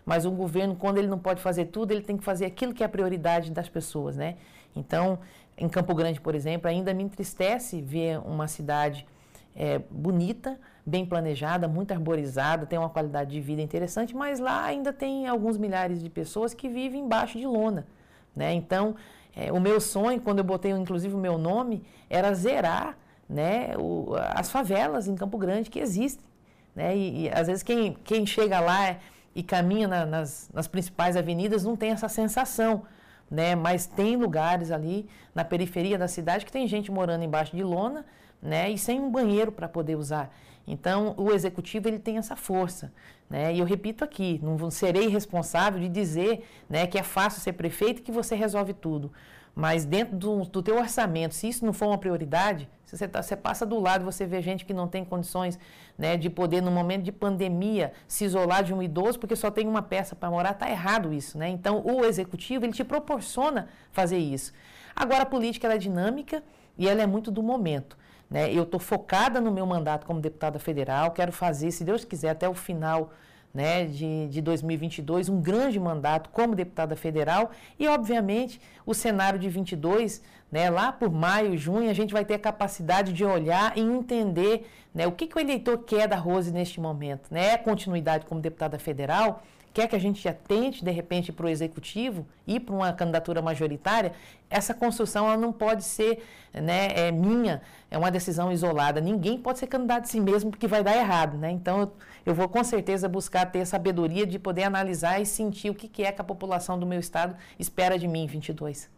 Mas 0.08 0.26
um 0.26 0.34
governo, 0.34 0.74
quando 0.74 1.00
ele 1.00 1.08
não 1.08 1.20
pode 1.20 1.42
fazer 1.42 1.66
tudo, 1.66 1.92
ele 1.92 2.02
tem 2.02 2.16
que 2.16 2.24
fazer 2.24 2.46
aquilo 2.46 2.74
que 2.74 2.82
é 2.82 2.86
a 2.86 2.90
prioridade 2.90 3.52
das 3.52 3.68
pessoas, 3.68 4.16
né? 4.16 4.38
Então, 4.74 5.20
em 5.58 5.68
Campo 5.68 5.94
Grande, 5.94 6.22
por 6.22 6.34
exemplo, 6.34 6.70
ainda 6.70 6.94
me 6.94 7.04
entristece 7.04 7.82
ver 7.82 8.18
uma 8.20 8.48
cidade 8.48 9.06
é, 9.54 9.80
bonita, 9.92 10.58
bem 10.86 11.06
planejada, 11.06 11.68
muito 11.68 11.92
arborizada, 11.92 12.66
tem 12.66 12.80
uma 12.80 12.88
qualidade 12.88 13.32
de 13.32 13.42
vida 13.42 13.62
interessante, 13.62 14.16
mas 14.16 14.40
lá 14.40 14.64
ainda 14.64 14.94
tem 14.94 15.28
alguns 15.28 15.58
milhares 15.58 16.02
de 16.02 16.10
pessoas 16.10 16.54
que 16.54 16.70
vivem 16.70 17.02
embaixo 17.02 17.38
de 17.38 17.46
lona. 17.46 17.86
Né? 18.34 18.54
Então, 18.54 18.96
é, 19.36 19.52
o 19.52 19.60
meu 19.60 19.82
sonho, 19.82 20.22
quando 20.22 20.38
eu 20.38 20.46
botei 20.46 20.72
inclusive 20.72 21.14
o 21.14 21.18
meu 21.18 21.38
nome, 21.38 21.84
era 22.10 22.34
zerar 22.34 22.98
né, 23.28 23.76
o, 23.78 24.14
as 24.16 24.50
favelas 24.50 25.06
em 25.10 25.16
Campo 25.16 25.38
Grande 25.38 25.70
que 25.70 25.80
existem. 25.80 26.26
Né? 26.74 26.96
E, 26.96 27.24
e 27.24 27.30
às 27.30 27.48
vezes 27.48 27.62
quem, 27.62 27.98
quem 28.06 28.26
chega 28.26 28.62
lá 28.62 28.96
e 29.38 29.44
caminha 29.44 29.88
na, 29.88 30.04
nas, 30.04 30.50
nas 30.52 30.68
principais 30.68 31.16
avenidas 31.16 31.64
não 31.64 31.76
tem 31.76 31.92
essa 31.92 32.10
sensação. 32.10 32.82
Né? 33.30 33.54
Mas 33.54 33.86
tem 33.86 34.18
lugares 34.18 34.72
ali 34.72 35.08
na 35.36 35.46
periferia 35.46 35.96
da 35.96 36.08
cidade 36.08 36.44
que 36.44 36.52
tem 36.52 36.68
gente 36.68 36.92
morando 36.92 37.24
embaixo 37.24 37.56
de 37.56 37.64
lona 37.64 38.04
né? 38.42 38.68
e 38.72 38.80
sem 38.80 39.00
um 39.00 39.12
banheiro 39.12 39.52
para 39.52 39.70
poder 39.70 39.96
usar. 39.96 40.34
Então, 40.66 41.14
o 41.18 41.32
executivo 41.32 41.88
ele 41.88 42.00
tem 42.00 42.18
essa 42.18 42.36
força. 42.36 42.92
Né? 43.30 43.54
E 43.54 43.60
eu 43.60 43.66
repito 43.66 44.04
aqui, 44.04 44.40
não 44.42 44.72
serei 44.72 45.08
responsável 45.08 45.80
de 45.80 45.88
dizer 45.88 46.44
né, 46.68 46.88
que 46.88 46.98
é 46.98 47.04
fácil 47.04 47.40
ser 47.40 47.54
prefeito 47.54 48.00
e 48.00 48.02
que 48.02 48.12
você 48.12 48.34
resolve 48.34 48.74
tudo. 48.74 49.12
Mas 49.54 49.86
dentro 49.86 50.16
do, 50.16 50.46
do 50.46 50.64
teu 50.64 50.78
orçamento, 50.78 51.36
se 51.36 51.48
isso 51.48 51.64
não 51.64 51.74
for 51.74 51.88
uma 51.88 51.98
prioridade, 51.98 52.68
se 52.86 52.98
você, 52.98 53.08
tá, 53.08 53.22
você 53.22 53.36
passa 53.36 53.66
do 53.66 53.80
lado, 53.80 54.04
você 54.04 54.26
vê 54.26 54.42
gente 54.42 54.66
que 54.66 54.74
não 54.74 54.88
tem 54.88 55.06
condições 55.06 55.60
né, 55.98 56.16
de 56.16 56.30
poder, 56.30 56.62
no 56.62 56.70
momento 56.70 57.04
de 57.04 57.12
pandemia, 57.12 57.92
se 58.08 58.26
isolar 58.26 58.64
de 58.64 58.74
um 58.74 58.82
idoso 58.82 59.20
porque 59.20 59.36
só 59.36 59.50
tem 59.50 59.68
uma 59.68 59.82
peça 59.82 60.16
para 60.16 60.30
morar, 60.30 60.52
está 60.52 60.70
errado 60.70 61.12
isso. 61.12 61.38
Né? 61.38 61.50
Então, 61.50 61.82
o 61.84 62.06
executivo, 62.06 62.66
ele 62.66 62.74
te 62.74 62.84
proporciona 62.84 63.68
fazer 63.92 64.18
isso. 64.18 64.54
Agora, 64.96 65.24
a 65.24 65.26
política 65.26 65.68
é 65.74 65.78
dinâmica 65.78 66.44
e 66.78 66.88
ela 66.88 67.02
é 67.02 67.08
muito 67.08 67.32
do 67.32 67.42
momento. 67.42 67.98
Né? 68.30 68.54
Eu 68.54 68.64
estou 68.64 68.80
focada 68.80 69.42
no 69.42 69.52
meu 69.52 69.66
mandato 69.66 70.06
como 70.06 70.20
deputada 70.20 70.60
federal, 70.60 71.12
quero 71.12 71.32
fazer, 71.32 71.72
se 71.72 71.84
Deus 71.84 72.06
quiser, 72.06 72.30
até 72.30 72.48
o 72.48 72.54
final 72.54 73.12
né, 73.58 73.86
de, 73.86 74.28
de 74.28 74.40
2022, 74.40 75.30
um 75.30 75.42
grande 75.42 75.80
mandato 75.80 76.30
como 76.30 76.54
deputada 76.54 76.96
federal 76.96 77.50
e, 77.80 77.88
obviamente, 77.88 78.62
o 78.86 78.94
cenário 78.94 79.40
de 79.40 79.50
22, 79.50 80.22
né, 80.52 80.70
lá 80.70 80.92
por 80.92 81.10
maio, 81.12 81.58
junho, 81.58 81.90
a 81.90 81.94
gente 81.94 82.14
vai 82.14 82.24
ter 82.24 82.36
a 82.36 82.40
capacidade 82.40 83.12
de 83.12 83.26
olhar 83.26 83.76
e 83.76 83.82
entender 83.82 84.70
né, 84.94 85.08
o 85.08 85.12
que, 85.12 85.26
que 85.26 85.36
o 85.36 85.40
eleitor 85.40 85.80
quer 85.80 86.08
da 86.08 86.18
Rose 86.18 86.52
neste 86.52 86.80
momento. 86.80 87.34
Né? 87.34 87.54
É 87.54 87.58
continuidade 87.58 88.28
como 88.28 88.40
deputada 88.40 88.78
federal? 88.78 89.42
Quer 89.78 89.88
que 89.88 89.96
a 89.96 90.00
gente 90.00 90.28
atente, 90.28 90.84
de 90.84 90.90
repente, 90.90 91.32
para 91.32 91.46
o 91.46 91.50
executivo 91.50 92.26
e 92.48 92.60
para 92.60 92.74
uma 92.74 92.92
candidatura 92.94 93.44
majoritária, 93.44 94.12
essa 94.50 94.74
construção 94.74 95.28
ela 95.28 95.38
não 95.38 95.54
pode 95.54 95.84
ser 95.84 96.24
né, 96.52 96.88
é 96.96 97.12
minha, 97.12 97.62
é 97.92 97.96
uma 97.96 98.10
decisão 98.10 98.52
isolada. 98.52 99.00
Ninguém 99.00 99.38
pode 99.38 99.60
ser 99.60 99.68
candidato 99.68 100.06
de 100.06 100.10
si 100.10 100.20
mesmo 100.20 100.50
porque 100.50 100.66
vai 100.66 100.84
dar 100.84 100.98
errado. 100.98 101.38
Né? 101.38 101.52
Então, 101.52 101.82
eu, 101.82 101.94
eu 102.26 102.34
vou 102.34 102.50
com 102.50 102.64
certeza 102.64 103.08
buscar 103.08 103.46
ter 103.46 103.68
sabedoria 103.68 104.26
de 104.26 104.40
poder 104.40 104.64
analisar 104.64 105.22
e 105.22 105.28
sentir 105.28 105.70
o 105.70 105.76
que, 105.76 105.88
que 105.88 106.02
é 106.02 106.12
que 106.12 106.22
a 106.22 106.24
população 106.24 106.80
do 106.80 106.88
meu 106.88 107.00
estado 107.00 107.36
espera 107.60 108.00
de 108.00 108.08
mim 108.08 108.24
em 108.24 108.28
22. 108.28 108.97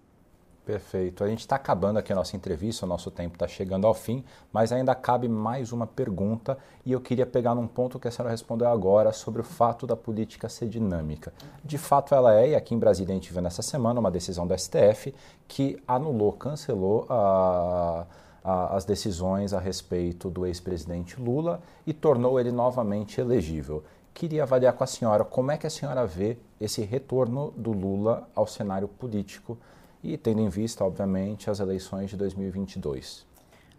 Perfeito. 0.69 1.23
A 1.23 1.27
gente 1.27 1.39
está 1.39 1.55
acabando 1.55 1.97
aqui 1.97 2.13
a 2.13 2.15
nossa 2.15 2.35
entrevista, 2.35 2.85
o 2.85 2.87
nosso 2.87 3.09
tempo 3.09 3.33
está 3.33 3.47
chegando 3.47 3.87
ao 3.87 3.93
fim, 3.95 4.23
mas 4.53 4.71
ainda 4.71 4.93
cabe 4.93 5.27
mais 5.27 5.71
uma 5.71 5.87
pergunta 5.87 6.59
e 6.85 6.91
eu 6.91 7.01
queria 7.01 7.25
pegar 7.25 7.55
num 7.55 7.65
ponto 7.65 7.97
que 7.97 8.07
a 8.07 8.11
senhora 8.11 8.29
respondeu 8.29 8.67
agora 8.67 9.11
sobre 9.11 9.41
o 9.41 9.43
fato 9.43 9.87
da 9.87 9.95
política 9.95 10.47
ser 10.47 10.69
dinâmica. 10.69 11.33
De 11.65 11.79
fato 11.79 12.13
ela 12.13 12.39
é, 12.39 12.49
e 12.49 12.55
aqui 12.55 12.75
em 12.75 12.77
Brasília 12.77 13.11
a 13.11 13.15
gente 13.15 13.33
viu 13.33 13.41
nessa 13.41 13.63
semana 13.63 13.99
uma 13.99 14.11
decisão 14.11 14.45
do 14.45 14.55
STF 14.55 15.11
que 15.47 15.81
anulou, 15.87 16.33
cancelou 16.33 17.07
a, 17.09 18.05
as 18.43 18.85
decisões 18.85 19.53
a 19.53 19.59
respeito 19.59 20.29
do 20.29 20.45
ex-presidente 20.45 21.19
Lula 21.19 21.61
e 21.83 21.93
tornou 21.93 22.39
ele 22.39 22.51
novamente 22.51 23.19
elegível. 23.19 23.83
Queria 24.13 24.43
avaliar 24.43 24.73
com 24.73 24.83
a 24.83 24.87
senhora 24.87 25.25
como 25.25 25.49
é 25.49 25.57
que 25.57 25.65
a 25.65 25.69
senhora 25.71 26.05
vê 26.05 26.37
esse 26.61 26.83
retorno 26.83 27.51
do 27.57 27.71
Lula 27.71 28.29
ao 28.35 28.45
cenário 28.45 28.87
político 28.87 29.57
e 30.03 30.17
tendo 30.17 30.41
em 30.41 30.49
vista, 30.49 30.83
obviamente, 30.83 31.49
as 31.49 31.59
eleições 31.59 32.09
de 32.09 32.17
2022? 32.17 33.27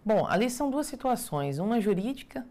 Bom, 0.04 0.26
ali 0.26 0.48
são 0.50 0.70
duas 0.70 0.86
situações, 0.86 1.58
uma 1.58 1.80
jurídica, 1.80 2.46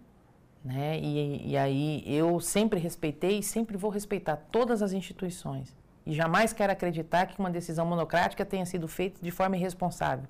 né? 0.64 1.00
E, 1.00 1.52
e 1.52 1.58
aí 1.58 2.04
eu 2.06 2.40
sempre 2.40 2.80
respeitei 2.80 3.40
e 3.40 3.44
sempre 3.44 3.78
vou 3.78 3.90
respeitar 3.90 4.36
todas 4.52 4.82
as 4.82 4.92
instituições. 4.92 5.76
E 6.06 6.14
jamais 6.14 6.54
quero 6.54 6.72
acreditar 6.72 7.28
que 7.28 7.40
uma 7.40 7.50
decisão 7.50 7.86
monocrática 7.86 8.46
tenha 8.46 8.66
sido 8.66 8.88
feita 8.88 9.20
de 9.22 9.32
forma 9.32 9.56
irresponsável. 9.56 10.26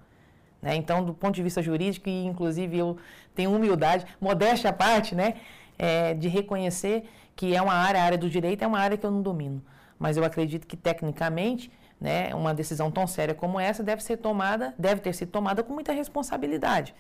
Né? 0.62 0.76
Então, 0.76 1.04
do 1.04 1.14
ponto 1.14 1.36
de 1.36 1.44
vista 1.44 1.62
jurídico, 1.62 2.10
e 2.10 2.26
inclusive 2.26 2.78
eu 2.78 2.98
tenho 3.34 3.54
humildade, 3.54 4.06
modéstia 4.20 4.70
à 4.70 4.74
parte, 4.74 5.16
né? 5.16 5.36
É, 5.78 6.14
de 6.14 6.28
reconhecer 6.28 7.10
que 7.36 7.56
é 7.56 7.62
uma 7.62 7.74
área, 7.74 8.02
a 8.02 8.04
área 8.04 8.18
do 8.18 8.30
direito 8.30 8.64
é 8.64 8.68
uma 8.68 8.80
área 8.80 8.98
que 8.98 9.06
eu 9.06 9.12
não 9.12 9.22
domino. 9.22 9.64
Mas 9.98 10.18
eu 10.18 10.26
acredito 10.26 10.68
que, 10.68 10.76
tecnicamente, 10.76 11.72
né, 12.00 12.34
uma 12.34 12.54
decisão 12.54 12.90
tão 12.90 13.06
séria 13.06 13.36
como 13.36 13.60
essa 13.60 13.84
deve 13.84 14.02
ser 14.02 14.18
tomada, 14.18 14.74
deve 14.78 15.02
ter 15.02 15.14
sido 15.14 15.32
tomada 15.32 15.64
com 15.64 15.74
muita 15.74 15.92
responsabilidade. 15.92 16.96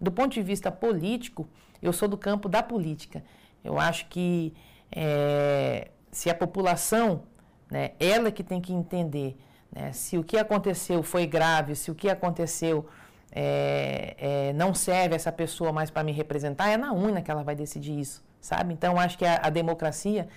Do 0.00 0.12
ponto 0.12 0.32
de 0.32 0.42
vista 0.42 0.70
político, 0.70 1.48
eu 1.80 1.92
sou 1.92 2.08
do 2.08 2.18
campo 2.18 2.48
da 2.48 2.62
política. 2.62 3.24
Eu 3.62 3.78
acho 3.78 4.06
que 4.06 4.52
é, 4.92 5.90
se 6.10 6.28
a 6.28 6.34
população, 6.34 7.22
né, 7.70 7.92
ela 7.98 8.30
que 8.30 8.42
tem 8.42 8.60
que 8.60 8.72
entender 8.72 9.36
né, 9.72 9.92
se 9.92 10.18
o 10.18 10.24
que 10.24 10.36
aconteceu 10.36 11.02
foi 11.02 11.26
grave, 11.26 11.74
se 11.74 11.90
o 11.90 11.94
que 11.94 12.08
aconteceu 12.08 12.86
é, 13.32 14.16
é, 14.18 14.52
não 14.52 14.72
serve 14.74 15.16
essa 15.16 15.32
pessoa 15.32 15.72
mais 15.72 15.90
para 15.90 16.04
me 16.04 16.12
representar, 16.12 16.68
é 16.68 16.76
na 16.76 16.92
urna 16.92 17.20
que 17.20 17.30
ela 17.30 17.42
vai 17.42 17.56
decidir 17.56 17.98
isso, 17.98 18.22
sabe? 18.40 18.72
Então, 18.72 18.98
acho 18.98 19.18
que 19.18 19.24
a, 19.24 19.40
a 19.42 19.50
democracia 19.50 20.28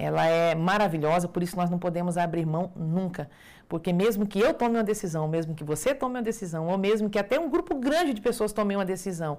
ela 0.00 0.24
é 0.26 0.54
maravilhosa, 0.54 1.28
por 1.28 1.42
isso 1.42 1.56
nós 1.56 1.68
não 1.68 1.78
podemos 1.78 2.16
abrir 2.16 2.46
mão 2.46 2.72
nunca. 2.74 3.28
Porque 3.68 3.92
mesmo 3.92 4.26
que 4.26 4.40
eu 4.40 4.54
tome 4.54 4.76
uma 4.76 4.82
decisão, 4.82 5.28
mesmo 5.28 5.54
que 5.54 5.62
você 5.62 5.94
tome 5.94 6.16
uma 6.16 6.22
decisão, 6.22 6.68
ou 6.68 6.78
mesmo 6.78 7.10
que 7.10 7.18
até 7.18 7.38
um 7.38 7.50
grupo 7.50 7.74
grande 7.74 8.14
de 8.14 8.20
pessoas 8.22 8.50
tome 8.50 8.74
uma 8.74 8.84
decisão, 8.84 9.38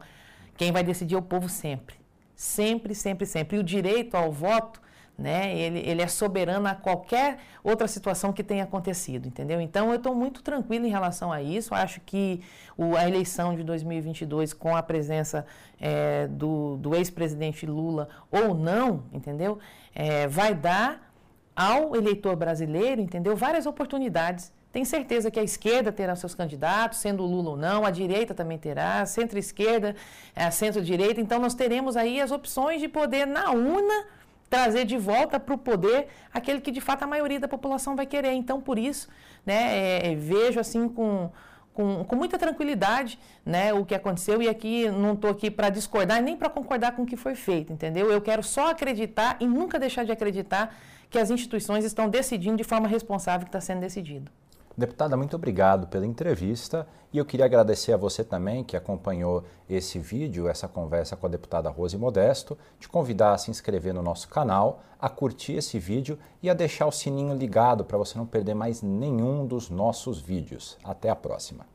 quem 0.55 0.71
vai 0.71 0.83
decidir 0.83 1.15
é 1.15 1.17
o 1.17 1.21
povo 1.21 1.49
sempre. 1.49 1.95
Sempre, 2.35 2.93
sempre, 2.93 3.25
sempre. 3.25 3.57
E 3.57 3.59
o 3.59 3.63
direito 3.63 4.15
ao 4.15 4.31
voto, 4.31 4.79
né, 5.17 5.55
ele, 5.55 5.79
ele 5.79 6.01
é 6.01 6.07
soberano 6.07 6.67
a 6.67 6.73
qualquer 6.73 7.37
outra 7.63 7.87
situação 7.87 8.33
que 8.33 8.43
tenha 8.43 8.63
acontecido, 8.63 9.27
entendeu? 9.27 9.61
Então, 9.61 9.89
eu 9.89 9.97
estou 9.97 10.15
muito 10.15 10.41
tranquilo 10.41 10.85
em 10.85 10.89
relação 10.89 11.31
a 11.31 11.41
isso. 11.41 11.75
Acho 11.75 12.01
que 12.01 12.41
o, 12.75 12.95
a 12.95 13.07
eleição 13.07 13.55
de 13.55 13.63
2022, 13.63 14.53
com 14.53 14.75
a 14.75 14.81
presença 14.81 15.45
é, 15.79 16.27
do, 16.27 16.77
do 16.77 16.95
ex-presidente 16.95 17.65
Lula 17.65 18.09
ou 18.31 18.55
não, 18.55 19.03
entendeu? 19.13 19.59
É, 19.93 20.27
vai 20.27 20.55
dar 20.55 21.11
ao 21.55 21.95
eleitor 21.95 22.35
brasileiro, 22.35 23.01
entendeu? 23.01 23.35
Várias 23.35 23.65
oportunidades. 23.65 24.51
Tem 24.71 24.85
certeza 24.85 25.29
que 25.29 25.39
a 25.39 25.43
esquerda 25.43 25.91
terá 25.91 26.15
seus 26.15 26.33
candidatos, 26.33 26.99
sendo 26.99 27.25
Lula 27.25 27.51
ou 27.51 27.57
não, 27.57 27.85
a 27.85 27.91
direita 27.91 28.33
também 28.33 28.57
terá, 28.57 29.05
centro-esquerda, 29.05 29.95
a 30.33 30.49
centro-direita. 30.49 31.19
Então, 31.19 31.39
nós 31.39 31.53
teremos 31.53 31.97
aí 31.97 32.21
as 32.21 32.31
opções 32.31 32.79
de 32.79 32.87
poder, 32.87 33.27
na 33.27 33.51
urna, 33.51 34.05
trazer 34.51 34.83
de 34.83 34.97
volta 34.97 35.39
para 35.39 35.55
o 35.55 35.57
poder 35.57 36.07
aquele 36.33 36.59
que, 36.59 36.71
de 36.71 36.81
fato, 36.81 37.03
a 37.03 37.07
maioria 37.07 37.39
da 37.39 37.47
população 37.47 37.95
vai 37.95 38.05
querer. 38.05 38.33
Então, 38.33 38.59
por 38.59 38.77
isso, 38.77 39.07
né, 39.45 40.09
é, 40.11 40.13
vejo 40.13 40.59
assim 40.59 40.89
com, 40.89 41.31
com, 41.73 42.03
com 42.03 42.15
muita 42.17 42.37
tranquilidade 42.37 43.17
né, 43.45 43.73
o 43.73 43.85
que 43.85 43.95
aconteceu 43.95 44.41
e 44.41 44.49
aqui 44.49 44.89
não 44.89 45.13
estou 45.13 45.31
aqui 45.31 45.49
para 45.49 45.69
discordar 45.69 46.21
nem 46.21 46.35
para 46.35 46.49
concordar 46.49 46.91
com 46.97 47.03
o 47.03 47.05
que 47.05 47.15
foi 47.15 47.33
feito, 47.33 47.71
entendeu? 47.71 48.11
Eu 48.11 48.19
quero 48.19 48.43
só 48.43 48.69
acreditar 48.71 49.37
e 49.39 49.47
nunca 49.47 49.79
deixar 49.79 50.03
de 50.03 50.11
acreditar 50.11 50.75
que 51.09 51.17
as 51.17 51.29
instituições 51.29 51.85
estão 51.85 52.09
decidindo 52.09 52.57
de 52.57 52.65
forma 52.65 52.89
responsável 52.89 53.43
o 53.43 53.45
que 53.45 53.49
está 53.55 53.61
sendo 53.61 53.79
decidido. 53.79 54.29
Deputada, 54.77 55.17
muito 55.17 55.35
obrigado 55.35 55.87
pela 55.87 56.05
entrevista 56.05 56.87
e 57.11 57.17
eu 57.17 57.25
queria 57.25 57.45
agradecer 57.45 57.91
a 57.91 57.97
você 57.97 58.23
também 58.23 58.63
que 58.63 58.77
acompanhou 58.77 59.43
esse 59.69 59.99
vídeo, 59.99 60.47
essa 60.47 60.67
conversa 60.67 61.15
com 61.15 61.25
a 61.25 61.29
deputada 61.29 61.69
Rose 61.69 61.97
Modesto, 61.97 62.57
te 62.79 62.87
convidar 62.87 63.33
a 63.33 63.37
se 63.37 63.51
inscrever 63.51 63.93
no 63.93 64.01
nosso 64.01 64.29
canal, 64.29 64.81
a 64.99 65.09
curtir 65.09 65.53
esse 65.53 65.77
vídeo 65.77 66.17
e 66.41 66.49
a 66.49 66.53
deixar 66.53 66.87
o 66.87 66.91
sininho 66.91 67.35
ligado 67.35 67.83
para 67.83 67.97
você 67.97 68.17
não 68.17 68.25
perder 68.25 68.53
mais 68.53 68.81
nenhum 68.81 69.45
dos 69.45 69.69
nossos 69.69 70.21
vídeos. 70.21 70.77
Até 70.83 71.09
a 71.09 71.15
próxima. 71.15 71.65